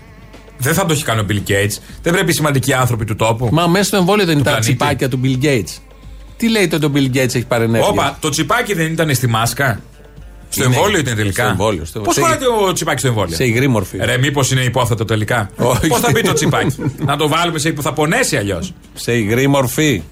[0.59, 1.79] Δεν θα το έχει κάνει ο Bill Gates.
[2.03, 3.49] Δεν πρέπει οι σημαντικοί άνθρωποι του τόπου.
[3.53, 4.77] Μα μέσα στο εμβόλιο δεν ήταν τα πλανήτη.
[4.77, 5.79] τσιπάκια του Bill Gates.
[6.37, 7.88] Τι λέει τότε ο Bill Gates έχει παρενέργειε.
[7.90, 9.81] Όπα, το τσιπάκι δεν ήταν στη μάσκα.
[10.49, 10.75] Στο Είναι.
[10.75, 11.43] εμβόλιο ήταν τελικά.
[11.43, 12.38] Στο εμβόλιο, στο- Πώς σε- χωράει
[12.69, 13.99] ο τσιπάκι στο εμβόλιο; Σε υγρή μορφή.
[13.99, 15.87] Ρε, μήπως είναι υπόθετο τελικά; Όχι.
[15.87, 18.73] Πώς θα μπει το τσιπάκι; να το βάλουμε σε που θα πονέσει αλλιώς.
[18.95, 20.03] Σε υγρή μορφή.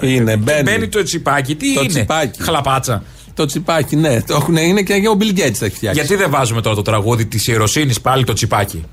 [0.00, 0.62] Είναι, μπαίνει.
[0.62, 1.54] Μπαίνει το τσιπάκι.
[1.54, 2.42] Τι Το είναι; τσιπάκι.
[2.42, 3.02] Χλαπάτσα.
[3.34, 4.22] Το τσιπάκι, ναι.
[4.22, 6.00] Το έχουν, είναι και ο Bill Gates τα έχει φτιάξει.
[6.00, 8.84] Γιατί δεν βάζουμε τώρα το τραγούδι της ιεροσύνης πάλι το τσιπάκι;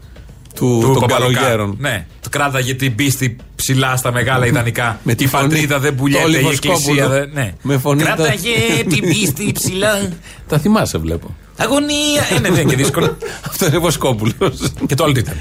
[0.56, 1.34] Του, του των Παπαλοκά.
[1.40, 1.76] καλογέρων.
[1.80, 2.06] Ναι.
[2.22, 5.00] Το κράταγε την πίστη ψηλά στα μεγάλα ιδανικά.
[5.04, 5.44] Με τη τη φωνή.
[5.48, 6.74] πατρίδα δεν Το πουλιέται, η Λιβοσκόπουλο.
[6.74, 7.30] εκκλησία δεν.
[7.34, 7.54] Ναι.
[7.62, 8.50] Με φωνή Κράταγε
[8.90, 10.10] την πίστη ψηλά.
[10.50, 11.36] Τα θυμάσαι, βλέπω.
[11.64, 12.28] Αγωνία.
[12.30, 13.18] Ε, ναι, δεν είναι και δύσκολο.
[13.50, 14.72] Αυτό είναι Βοσκόπουλος.
[14.88, 15.36] και το άλλο τι ήταν;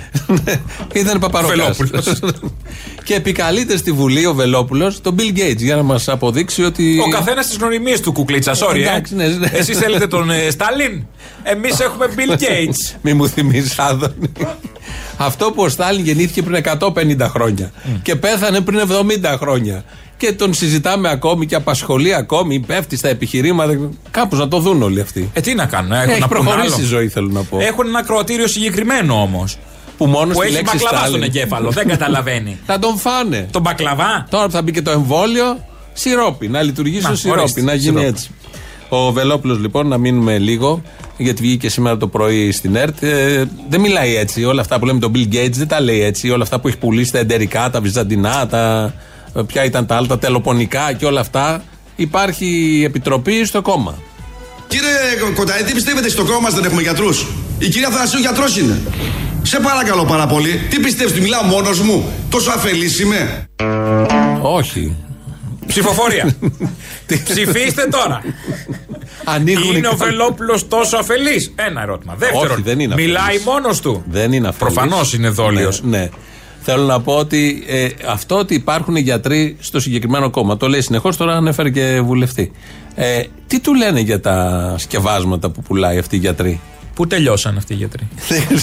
[0.93, 1.77] Ήταν Παπαροκάς.
[1.77, 2.21] Βελόπουλος.
[3.05, 6.99] και επικαλείται στη Βουλή ο Βελόπουλος τον Bill Gates για να μας αποδείξει ότι.
[7.07, 8.55] Ο καθένας τι γνωριμίε του κουκλίτσα.
[8.55, 8.81] Sorry, ε.
[8.81, 9.49] Εντάξει, ναι, ναι.
[9.53, 11.05] Εσείς θέλετε τον ε, Στάλιν;
[11.43, 12.97] Εμείς έχουμε Bill Gates.
[13.03, 14.33] Μη μου θυμίζει, Άδωνη.
[15.23, 17.71] Αυτό που ο Στάλιν γεννήθηκε πριν 150 χρόνια
[18.03, 19.85] και πέθανε πριν 70 χρόνια.
[20.17, 23.91] Και τον συζητάμε ακόμη και απασχολεί ακόμη, πέφτει στα επιχειρήματα.
[24.11, 25.31] Κάπως να το δουν όλοι αυτοί.
[25.33, 26.83] Ε, τι να κάνουν, έχουν Έχει να πούν προχωρήσει άλλο.
[26.85, 27.59] η ζωή, θέλω να πω.
[27.61, 29.57] Έχουν ένα κροατήριο συγκεκριμένο όμως.
[29.97, 31.23] που μόνο Που στη έχει λέξη μπακλαβά στον Στάλιν.
[31.23, 31.71] εγκέφαλο.
[31.71, 32.59] δεν καταλαβαίνει.
[32.67, 33.49] Θα τον φάνε.
[33.51, 34.27] Τον μπακλαβά.
[34.31, 36.49] Τώρα που θα μπει και το εμβόλιο, σιρόπι.
[36.49, 38.07] Να λειτουργήσει Να, ο σιρόπι, ορίστε, να γίνει σιρόπι.
[38.07, 38.31] έτσι.
[38.93, 40.83] Ο Βελόπουλος, λοιπόν, να μείνουμε λίγο,
[41.17, 43.03] γιατί βγήκε σήμερα το πρωί στην ΕΡΤ.
[43.03, 44.45] ε, δεν μιλάει έτσι.
[44.45, 46.31] Όλα αυτά που λέμε τον Bill Gates δεν τα λέει έτσι.
[46.31, 48.95] Όλα αυτά που έχει πουλήσει τα εντερικά, τα βυζαντινά, τα.
[49.35, 51.63] ε, Ποια ήταν τα άλλα, τα τελοπονικά και όλα αυτά.
[51.97, 53.95] Υπάρχει επιτροπή στο κόμμα.
[54.69, 54.89] Κύριε
[55.35, 57.27] Κονταή, τι πιστεύετε στο κόμμα μας δεν έχουμε γιατρούς;
[57.59, 58.81] Η κυρία Θανασίου γιατρός είναι.
[59.43, 60.61] Σε παρακαλώ πάρα πολύ.
[60.71, 62.05] Τι πιστεύεις ότι μιλάω μόνος μου.
[62.31, 63.45] Τόσο αφελής είμαι;
[64.43, 64.97] Όχι.
[65.71, 66.37] Ψηφοφορία.
[67.25, 68.23] Ψηφίστε τώρα.
[69.25, 72.15] Ανοίγουν Είναι οι ο κα- Βελόπουλος τόσο αφελής; Ένα ερώτημα.
[72.19, 73.13] Δεύτερον, Όχι, δεν είναι αφελής.
[73.13, 74.75] μιλάει μόνος του; Δεν είναι αφελής.
[74.75, 75.83] Προφανώς είναι δόλιος.
[75.83, 75.99] Ναι.
[75.99, 76.09] ναι.
[76.63, 81.17] Θέλω να πω ότι ε, αυτό ότι υπάρχουν γιατροί στο συγκεκριμένο κόμμα, το λέει συνεχώς,
[81.17, 82.53] τώρα ανέφερε και βουλευτή.
[82.95, 86.61] Ε, τι του λένε για τα σκευάσματα που πουλάει αυτή η γιατρή;
[87.01, 88.09] Πού τελειώσαν αυτοί οι γιατροί;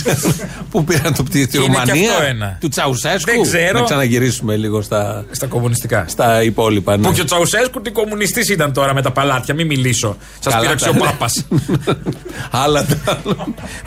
[0.72, 2.58] Πού πήραν το πτήριο, στη Είναι και Ρουμανία, αυτό ένα.
[2.62, 3.80] του Τσαουσέσκου; Δεν ξέρω.
[3.80, 6.06] Να ξαναγυρίσουμε λίγο στα, Στα κομμουνιστικά.
[6.08, 6.98] στα υπόλοιπα.
[6.98, 7.08] ναι.
[7.08, 10.18] Που και ο Τσαουσέσκου τι κομμουνιστής ήταν τώρα με τα παλάτια, μην μιλήσω.
[10.40, 11.30] Σας Καλά πήραξε τα- ο Πάπα.
[12.64, 13.22] Άλλα τα.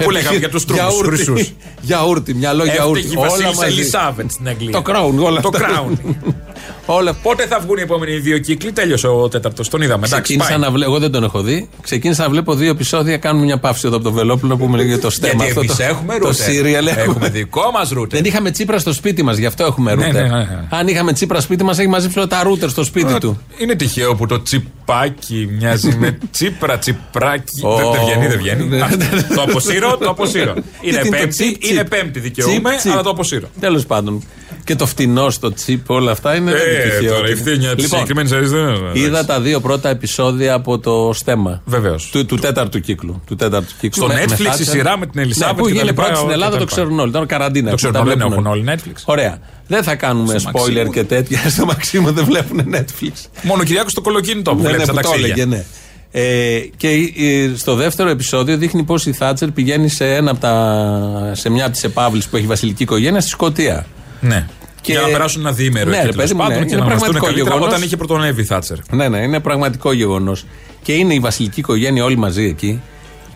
[0.04, 1.14] Πού λέγαμε για τους τρούφους Γιαούρτι.
[1.16, 2.98] χρυσούς; Γιαούρτι, μυαλό γιαούρτι.
[3.00, 3.72] Έφταιγε η Όλα Βασίλισσα μαζί.
[3.80, 4.70] Ελισάβετ στην Αγγλία.
[4.72, 5.68] Το Crown, όλα Το αυτά.
[5.68, 5.92] Crown.
[6.86, 9.68] Όλα Πότε θα βγουν οι επόμενοι δύο κύκλοι, τέλειωσε ο τέταρτος.
[9.68, 10.06] Τον είδαμε.
[10.06, 10.58] Εντάξει, Ξεκίνησα πάει.
[10.58, 11.68] να βλέπω, εγώ δεν τον έχω δει.
[11.82, 13.16] Ξεκίνησα να βλέπω δύο επεισόδια.
[13.16, 15.60] Κάνουμε μια παύση εδώ από το Βελόπουλο που πούμε για το στέμα Γιατί αυτό.
[15.60, 16.46] εμείς το, έχουμε το ρούτερ.
[16.52, 18.20] σύριαλ Έχουμε δικό μας ρούτερ.
[18.20, 20.22] Δεν είχαμε τσίπρα στο σπίτι μας, γι' αυτό έχουμε Ναι, ρούτερ.
[20.22, 20.66] ναι, ναι, ναι.
[20.70, 23.40] Αν είχαμε τσίπρα σπίτι μας, έχει μαζέψει όλα τα ρούτερ στο σπίτι του.
[23.58, 27.64] Είναι τυχαίο που το τσιπάκι μοιάζει με τσίπρα, τσιπράκι.
[27.64, 27.76] Ω.
[27.76, 28.64] Δεν δεν βγαίνει, δεν βγαίνει.
[28.64, 28.80] Ναι.
[28.82, 28.88] Α,
[29.34, 30.52] Το αποσύρω, το αποσύρω.
[30.82, 31.72] Είναι είναι το πέμπτη, τσιπ, τσιπ.
[31.72, 32.92] είναι πέμπτη δικαιούμαι, Τσιπ, τσιπ.
[32.92, 33.48] αλλά το αποσύρω.
[33.60, 34.22] Τέλος πάντων.
[34.64, 37.14] Και το φτηνό στο τσίπ, όλα αυτά είναι δεν είναι Ε, τυχαίο.
[37.14, 38.72] τώρα η φθήνια τη Λοιπόν, συγκεκριμένη αριστερά.
[38.92, 41.62] Είδα τα δύο πρώτα επεισόδια από το στέμα.
[41.64, 42.08] Βεβαίως.
[42.12, 43.22] Του, του τέταρτου κύκλου.
[43.26, 44.02] Του τέταρτου κύκλου.
[44.04, 44.68] Στο Με- με Netflix η Thatcher.
[44.70, 46.56] σειρά με την Ελισάβετ Ναι, που και τα γίνει λοιπά, πρώτη στην και Ελλάδα, τα
[46.58, 46.74] το λοιπά.
[46.74, 47.12] ξέρουν όλοι.
[47.12, 47.70] Τώρα καραντίνα.
[47.70, 49.02] Το έχουν, ξέρουν τα όλοι, δεν βλέπουν έχουν όλοι Netflix.
[49.04, 49.38] Ωραία.
[49.66, 50.92] Δεν θα κάνουμε Στο spoiler Μαξίμου.
[50.92, 51.38] και τέτοια.
[51.54, 53.12] Στο Μαξίμου δεν βλέπουν Netflix.
[53.42, 55.56] Μόνο ο Κυριάκος στο κολοκίνητο που Ναι, βλέπεις ναι, τα που το έλεγε, ταξίδια.
[55.56, 55.64] ναι.
[56.12, 61.32] Ε, και ε, στο δεύτερο επεισόδιο δείχνει πώς η Θάτσερ πηγαίνει σε, ένα από τα,
[61.34, 63.86] σε μια από τις επαύλει που έχει η βασιλική οικογένεια στη Σκωτία.
[64.20, 64.46] Ναι.
[64.80, 66.48] Και- Για να περάσουν ένα διήμερο Ναι, εκεί ρε, τέλος παιδί μου, ναι.
[66.48, 67.74] πάντων και Είναι να γνωριστούν πραγματικό καλύτερα γεγονός.
[67.74, 68.76] όταν είχε πρωτονεύει η Θάτσερ.
[68.90, 70.44] Ναι, ναι, είναι πραγματικό γεγονός.
[70.82, 72.80] Και είναι η βασιλική οικογένεια όλοι μαζί εκεί.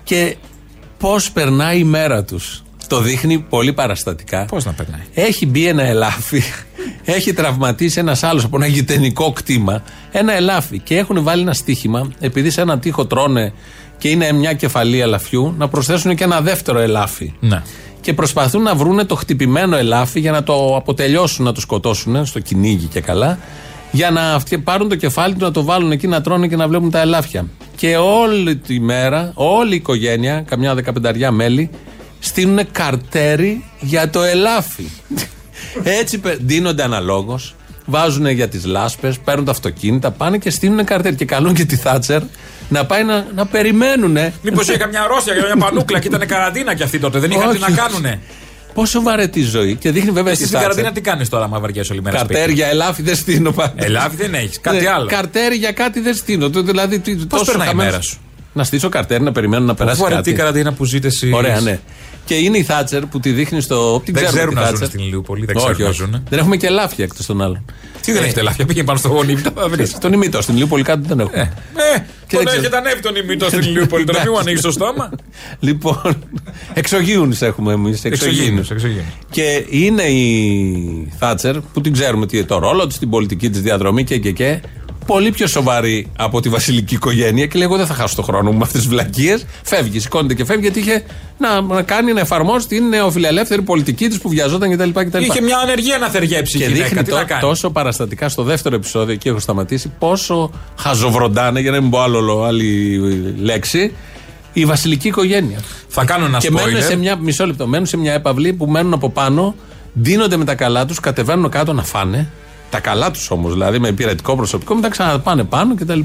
[0.04, 0.36] Και
[0.98, 2.62] πώς περνάει η μέρα τους.
[2.88, 4.44] Το δείχνει πολύ παραστατικά.
[4.44, 5.00] Πώς να περνάει.
[5.14, 6.42] Έχει μπει ένα ελάφι.
[7.04, 9.82] Έχει τραυματίσει ένας άλλος από ένα γειτονικό κτήμα.
[10.12, 10.78] Ένα ελάφι.
[10.78, 13.52] Και έχουν βάλει ένα στοίχημα, επειδή σε ένα τείχο τρώνε
[13.98, 17.32] και είναι μια κεφαλή ελαφιού, να προσθέσουν και ένα δεύτερο ελάφι.
[17.40, 17.62] Ναι.
[18.00, 22.40] Και προσπαθούν να βρούνε το χτυπημένο ελάφι για να το αποτελειώσουν, να το σκοτώσουν στο
[22.40, 23.38] κυνήγι και καλά.
[23.92, 26.68] Για να αυτοί πάρουν το κεφάλι του, να το βάλουν εκεί, να τρώνε και να
[26.68, 27.46] βλέπουν τα ελάφια.
[27.76, 31.70] Και όλη τη μέρα, όλη η οικογένεια, καμιά δεκαπενταριά μέλη,
[32.18, 34.84] στείλουν καρτέρι για το ελάφι.
[35.82, 37.54] Έτσι πε- δίνονται αναλόγως,
[37.86, 41.14] βάζουν για τις λάσπες, παίρνουν τα αυτοκίνητα, πάνε και στείλουν καρτέρι.
[41.14, 42.22] Και καλούν και τη Θάτσερ
[42.68, 44.32] να πάει να, να περιμένουνε.
[44.42, 47.18] Μήπως είχα μια αρρώστια για μια πανούκλα και ήταν καραντίνα κι αυτή τότε.
[47.18, 48.20] Δεν είχαν τι να Όχι, κάνουνε.
[48.74, 49.74] Πόσο βαρετή ζωή.
[49.74, 50.70] Και δείχνει βέβαια Εσύ στη στην Θάτσερ.
[50.82, 52.18] καραντίνα τι κάνεις τώρα, άμα βαριέσαι όλη μέρα.
[52.18, 53.72] σπίτι; Καρτέρια, ελάφι δεν στείνω πάντα.
[53.76, 54.60] Ελάφι δεν έχεις.
[54.60, 55.06] Κάτι Ναι, άλλο.
[55.08, 56.50] Καρτέρι για κάτι δεν στείνω.
[56.50, 58.18] Το- Δηλαδή, τι- τόσο περνάει η χαμένος- μέρα σου;
[58.56, 60.32] Να στήσω καρτέρι, να περιμένω να περάσει Βαρετή κάτι.
[60.32, 61.30] καραντίνα που ζείτε εσύ.
[61.34, 61.78] Ωραία, ναι.
[62.24, 64.00] Και είναι η Θάτσερ που τη δείχνει στο.
[64.04, 64.88] Την Δεν ξέρουμε ξέρουν τη να ζουν Thatcher.
[64.88, 65.44] στην Ηλιούπολη.
[65.46, 65.98] Δεν όχι, ξέρουν να όχι.
[65.98, 66.22] ζουν.
[66.28, 67.64] Δεν έχουμε και ελάφια εκτός των άλλων.
[68.02, 69.50] Τι δεν έχετε ελάφια, πήγαινε πάνω στο γονίμητο.
[69.56, 69.90] θα βρεις.
[69.90, 71.40] Στον ημίτο, στην Ηλιούπολη κάτι δεν έχουμε.
[71.42, 71.48] Ε,
[72.26, 72.60] Και Τον δεν ξέρω.
[72.60, 74.04] έχετε ανέβει τον ημιτό στην Ηλιούπολη.
[74.04, 75.10] Τώρα μην μου ανοίξει το στόμα.
[75.60, 76.16] Λοιπόν,
[76.74, 78.04] εξωγήινους έχουμε εμείς.
[78.04, 79.04] Εξωγήινους, εξωγήινους.
[79.30, 83.60] Και είναι η Θάτσερ, που την ξέρουμε τι είναι το ρόλο της, την πολιτική της
[83.60, 84.60] διαδρομή και, και, και
[85.06, 88.50] πολύ πιο σοβαρή από τη βασιλική οικογένεια και λέει: Εγώ δεν θα χάσω το χρόνο
[88.50, 89.44] μου με αυτές τις βλακίες.
[89.62, 91.02] Φεύγει, σηκώνεται και φεύγει γιατί είχε
[91.38, 94.88] να, να κάνει, να εφαρμόσει την νεοφιλελεύθερη πολιτική της που βιαζόταν κτλ.
[95.00, 95.22] κτλ.
[95.22, 96.84] Είχε μια ανεργία να θεργέψει η Και γυναίκα.
[96.84, 97.40] δείχνει Τι το- να κάνει.
[97.40, 102.42] τόσο παραστατικά στο δεύτερο επεισόδιο, εκεί έχω σταματήσει, πόσο χαζοβροντάνε, για να μην πω άλλο,
[102.42, 102.98] άλλη
[103.40, 103.92] λέξη,
[104.52, 105.58] η βασιλική οικογένεια.
[105.88, 106.96] Θα κάνω ένα και μένουν σε spoiler.
[106.98, 109.54] μια, μισό λεπτό, μένουν σε μια έπαυλη που μένουν από πάνω,
[109.92, 112.30] δίνονται με τα καλά τους, κατεβαίνουν κάτω να φάνε.
[112.74, 116.00] Τα καλά τους όμως, δηλαδή με υπηρετικό προσωπικό, μετά ξαναπάνε πάνω κτλ.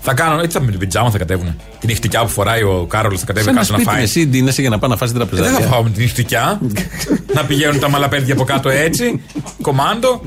[0.00, 1.56] Θα κάνω, έτσι θα με την πιτζάμα θα κατέβουν.
[1.78, 4.02] Την νυχτικιά που φοράει ο Κάρολος θα κατέβει Σε ένα κάτω να σπίτι φάει.
[4.04, 5.68] εσύ ντύνεσαι για να πάει να φάσει Ε, Δεν θα τραπεζάκια.
[5.68, 6.60] πάω με την νυχτικιά.
[7.36, 9.22] να πηγαίνουν τα μαλαπέδια από κάτω έτσι.
[9.62, 10.22] Κομάντο.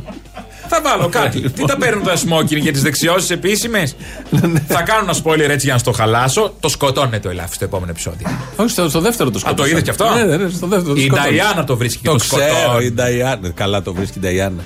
[0.68, 1.50] Θα βάλω κάτι.
[1.50, 3.96] Τι τα παίρνουν τα smoking για τις δεξιώσεις επίσημες;
[4.68, 6.54] θα κάνω ένα spoiler έτσι για να στο χαλάσω.
[6.60, 8.28] Το σκοτώνε το ελάφι στο επόμενο επεισόδιο.
[8.56, 9.66] Όχι, στο, στο δεύτερο το Α, σκοτώσαν.
[9.66, 11.30] το είδες κι αυτό; Ναι, ναι, ναι, στο δεύτερο το Η σκοτώσαν.
[11.34, 12.92] Νταϊάννα το βρίσκει και Το το ξέρω, η σκοτώνει.
[12.92, 13.50] Νταϊάννα.
[13.50, 14.64] Καλά το βρίσκει η Νταϊάννα.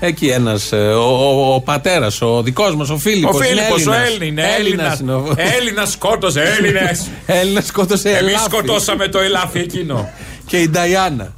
[0.00, 3.36] Εκεί ένας, ο, ο, ο πατέρας, ο δικός μας, ο Φίλιππος.
[3.36, 4.56] Ο Φίλιππος, ο Έλληνας.
[4.58, 4.98] Έλληνα.
[5.58, 7.08] Έλληνας σκότωσε Έλληνες.
[7.26, 8.44] Έλληνας σκότωσε Εμείς ελάφι.
[8.44, 10.08] σκοτώσαμε το ελάφι εκείνο.
[10.46, 11.32] Και η Νταϊάννα.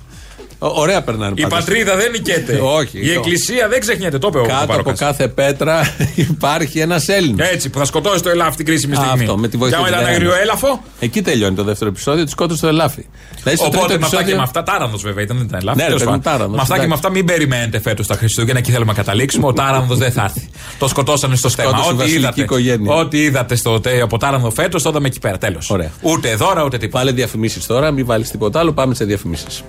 [0.64, 1.58] Ω- Ωραία περνάνε Η πάντως.
[1.58, 2.58] πατρίδα δεν νικέται.
[2.62, 4.18] Όχι, Η το- εκκλησία δεν ξεχνιέται.
[4.18, 4.98] Το είπε ο Κάτω από Παπαρόκας.
[4.98, 5.94] κάθε πέτρα
[6.30, 7.48] υπάρχει ένας Έλληνας.
[7.50, 9.20] Έτσι, που θα σκοτώσει το ελάφι την κρίσιμη στιγμή.
[9.22, 10.32] Αυτό, με τη βοήθεια Και άμα της ήταν Νταϊάννας.
[10.32, 10.82] αγριο έλαφο.
[11.00, 13.06] Εκεί τελειώνει το δεύτερο επεισόδιο, τη σκότωσε το ελάφι.
[13.42, 14.36] Δηλαδή στο Οπότε τρίτο με αυτά και επεισόδιο.
[14.36, 15.76] με αυτά, τάρανδος βέβαια ήταν, δεν ήταν ελάφι.
[15.76, 16.32] Ναι, ρε τέλος παιδί μου, πάντων.
[16.38, 17.06] τάρανδος, Με αυτά και με εντάξει.
[17.06, 19.46] αυτά μην περιμένετε φέτος τα Χριστούγεννα και θέλουμε να καταλήξουμε.
[19.46, 20.48] Ο τάρανδος δεν θα έρθει.
[20.78, 21.68] Το σκοτώσανε στο στέμα.
[21.68, 22.94] Σκότωσε η Ό,τι βασιλική είδατε, οικογένεια.
[22.94, 25.38] ό,τι είδατε στο, τε- από τάρανδο φέτος, το είδαμε εκεί πέρα.
[25.38, 25.70] Τέλος.
[25.70, 25.90] Ωραία.
[26.00, 26.98] Ούτε δώρα ούτε τίποτα.
[26.98, 28.72] Βάλε διαφημίσεις τώρα, μην βάλεις τίποτα άλλο.
[28.72, 29.62] Πάμε σε διαφημίσεις.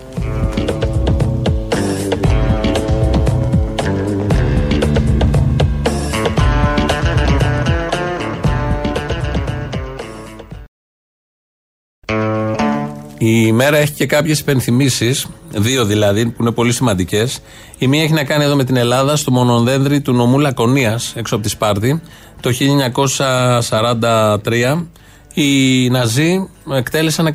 [13.26, 17.40] Η μέρα έχει και κάποιες υπενθυμίσεις, δύο δηλαδή, που είναι πολύ σημαντικές.
[17.78, 21.36] Η μία έχει να κάνει εδώ με την Ελλάδα, στο μονοδένδρι του νομού Λακωνίας, έξω
[21.36, 22.02] από τη Σπάρτη,
[22.40, 24.88] το 1943.
[25.34, 27.32] Οι Ναζί εκτέλεσαν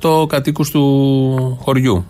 [0.00, 2.04] 118 κατοίκους του χωριού.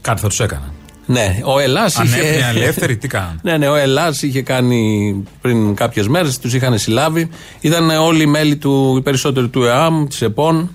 [0.00, 0.72] Κάτι θα τους έκαναν.
[1.06, 2.18] Ναι, ο Ελλάς είχε.
[2.18, 6.78] Ανέπνεα ελεύθερη, τι κάνανε; Ναι, ναι, ο Ελλάς είχε κάνει πριν κάποιες μέρες, τους είχαν
[6.78, 7.28] συλλάβει.
[7.60, 10.70] Ήταν όλοι οι μέλη του, οι περισσότεροι του ΕΑΜ, της ΕΠΟΝ.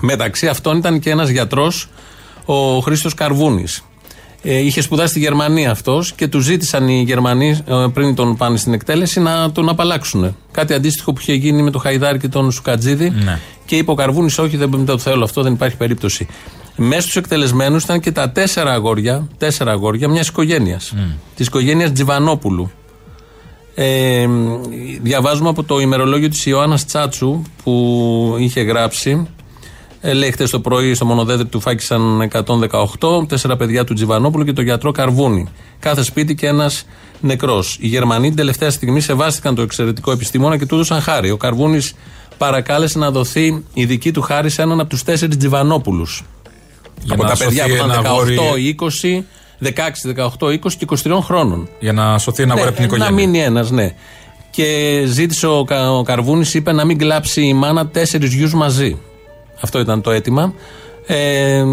[0.00, 1.88] Μεταξύ αυτών ήταν και ένας γιατρός,
[2.44, 3.84] ο Χρήστος Καρβούνης.
[4.42, 8.56] Ε, είχε σπουδάσει στη Γερμανία αυτός και του ζήτησαν οι Γερμανοί ε, πριν τον πάνε
[8.56, 10.36] στην εκτέλεση να τον απαλλάξουν.
[10.50, 13.10] Κάτι αντίστοιχο που είχε γίνει με τον Χαϊδάρη και τον Σουκατζίδη.
[13.10, 13.38] Ναι.
[13.64, 16.26] Και είπε ο Καρβούνης: Όχι, δεν το θέλω αυτό, δεν υπάρχει περίπτωση.
[16.76, 20.94] Μέσα στους εκτελεσμένους ήταν και τα τέσσερα αγόρια, τέσσερα αγόρια μιας οικογένειας.
[21.36, 22.70] Της οικογένειας Τζιβανόπουλου.
[23.74, 24.26] Ε,
[25.02, 29.39] διαβάζουμε από το ημερολόγιο της Ιωάννας Τσάτσου που είχε γράψει ε,
[30.02, 32.30] λέει χτε το πρωί στο μονοδέδρυ του φάκησαν
[33.00, 35.46] 118, τέσσερα παιδιά του Τζιβανόπουλου και το γιατρό Καρβούνη.
[35.78, 36.84] Κάθε σπίτι και ένας
[37.20, 37.76] νεκρός.
[37.80, 41.30] Οι Γερμανοί την τελευταία στιγμή σεβάστηκαν το εξαιρετικό επιστήμονα και του έδωσαν χάρη.
[41.30, 41.94] Ο Καρβούνης
[42.38, 46.24] παρακάλεσε να δοθεί η δική του χάρη σε έναν από τους τέσσερις Τζιβανόπουλους.
[47.02, 49.24] Για Από να τα παιδιά που σωθεί ήταν ένα 18, αγόρι- 20,
[49.58, 51.68] 16, 18, 20 και 23 χρόνων.
[51.80, 53.10] Για να σωθεί ένα αγόρι από την Ναι, οικογένεια.
[53.22, 53.94] Να μείνει ένας, ναι.
[54.50, 58.98] Και ζήτησε ο, Κα- ο Καρβούνης, είπε να μην κλάψει η μάνα τέσσερις γιους μαζί.
[59.60, 60.54] Αυτό ήταν το αίτημα.
[61.06, 61.64] Ε,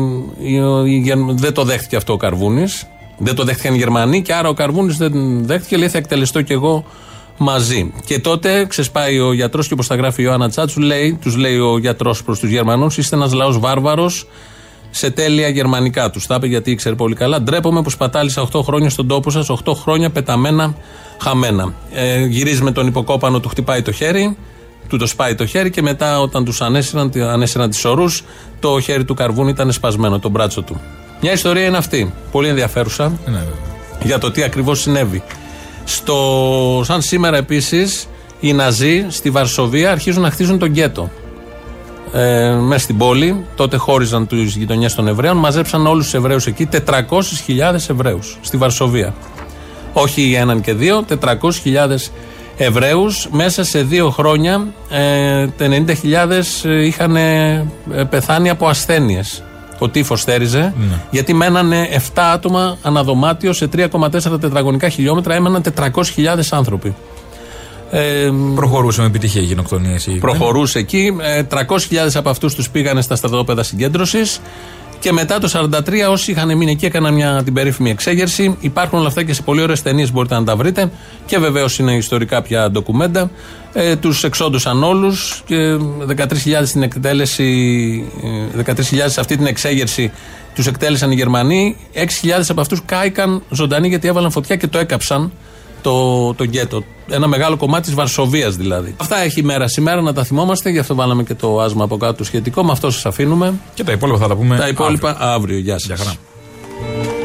[0.44, 2.88] η- ο- η Γερ- δεν το δέχτηκε αυτό ο Καρβούνης.
[3.18, 5.78] Δεν το δέχτηκαν οι Γερμανοί και άρα ο Καρβούνης δεν δέχτηκε.
[5.78, 6.86] Λέει θα εκτελεστώ κι εγώ
[7.38, 7.92] μαζί.
[8.06, 11.58] Και τότε ξεσπάει ο γιατρός και όπως τα γράφει η Ιωάννα Τσάτσου, λέει, τους λέει
[11.58, 14.28] ο γιατρός προς τους Γερμανούς, είστε ένας λαός βάρβαρος
[14.90, 16.28] σε τέλεια γερμανικά τους.
[16.28, 17.42] Τα είπε γιατί ήξερε πολύ καλά.
[17.42, 20.76] Ντρέπομαι που σπατάλησα 8 χρόνια στον τόπο σας, 8 χρόνια πεταμένα,
[21.22, 21.74] χαμένα.
[21.94, 24.38] Ε, γυρίζει με τον υποκόπανο, του χτυπάει το χέρι,
[24.90, 28.24] του το σπάει το χέρι και μετά όταν τους ανέσυραν, ανέσυραν τις ορούς,
[28.60, 30.82] το χέρι του καρβούνι ήταν σπασμένο, το μπράτσο του.
[31.22, 32.14] Μια ιστορία είναι αυτή.
[32.32, 33.54] Πολύ ενδιαφέρουσα Ναι, βέβαια.
[34.04, 35.24] για το τι ακριβώς συνέβη.
[35.84, 38.08] Στο, σαν σήμερα επίσης,
[38.40, 41.10] οι Ναζί στη Βαρσοβία αρχίζουν να χτίζουν τον γκέτο.
[42.14, 46.66] Ε, μέσα στην πόλη, τότε χώριζαν του γειτονιές των Εβραίων, μαζέψαν όλους τους Εβραίους εκεί,
[46.66, 49.14] 400.000 Εβραίους στη Βαρσοβία.
[49.94, 52.12] Όχι έναν και δύο, 400.000
[52.58, 53.28] Εβραίους.
[53.32, 57.66] Μέσα σε δύο χρόνια, ε, τα 90.000 είχαν ε,
[58.10, 59.44] πεθάνει από ασθένειες.
[59.80, 60.74] Ο τύφος θέριζε,
[61.12, 62.00] γιατί μένανε 7
[62.34, 66.96] άτομα αναδωμάτιο σε 3,4 τετραγωνικά χιλιόμετρα, έμεναν 400.000 άνθρωποι.
[67.92, 69.94] Ε, Προχωρούσε με επιτυχία η γενοκτονία.
[69.94, 70.12] εσύ.
[70.12, 71.16] προχωρούσε εκεί.
[71.22, 71.58] Ε, 300.000
[72.14, 74.40] από αυτούς τους πήγανε στα στρατόπεδα συγκέντρωσης.
[75.00, 78.58] Και μετά το 43, όσοι είχαν μείνει εκεί, έκαναν μια, την περίφημη εξέγερση.
[78.60, 80.92] Υπάρχουν όλα αυτά και σε πολύ ωραίες ταινίες μπορείτε να τα βρείτε.
[81.26, 83.32] Και βεβαίως είναι ιστορικά πια ντοκουμέντα.
[83.74, 85.78] Ε, τους εξόντουσαν όλους και
[86.08, 87.44] 13.000 στην εκτέλεση,
[88.56, 90.12] ε, 13.000 σε αυτή την εξέγερση
[90.58, 91.78] τους εκτέλεσαν οι Γερμανοί.
[91.94, 95.32] 6.000 από αυτούς κάηκαν ζωντανοί γιατί έβαλαν φωτιά και το έκαψαν
[95.88, 96.84] το, το γκέτο.
[97.10, 98.96] Ένα μεγάλο κομμάτι της Βαρσοβίας δηλαδή.
[98.98, 101.98] Αυτά έχει η μέρα σήμερα να τα θυμόμαστε, γι' αυτό βάλαμε και το άσμα από
[101.98, 102.64] κάτω σχετικό.
[102.64, 103.54] Με αυτό σας αφήνουμε.
[103.74, 104.58] Και τα υπόλοιπα θα τα πούμε.
[104.58, 105.58] Τα υπόλοιπα αύριο.
[105.58, 105.86] Γεια σας.
[105.86, 107.17] Γεια χαρά.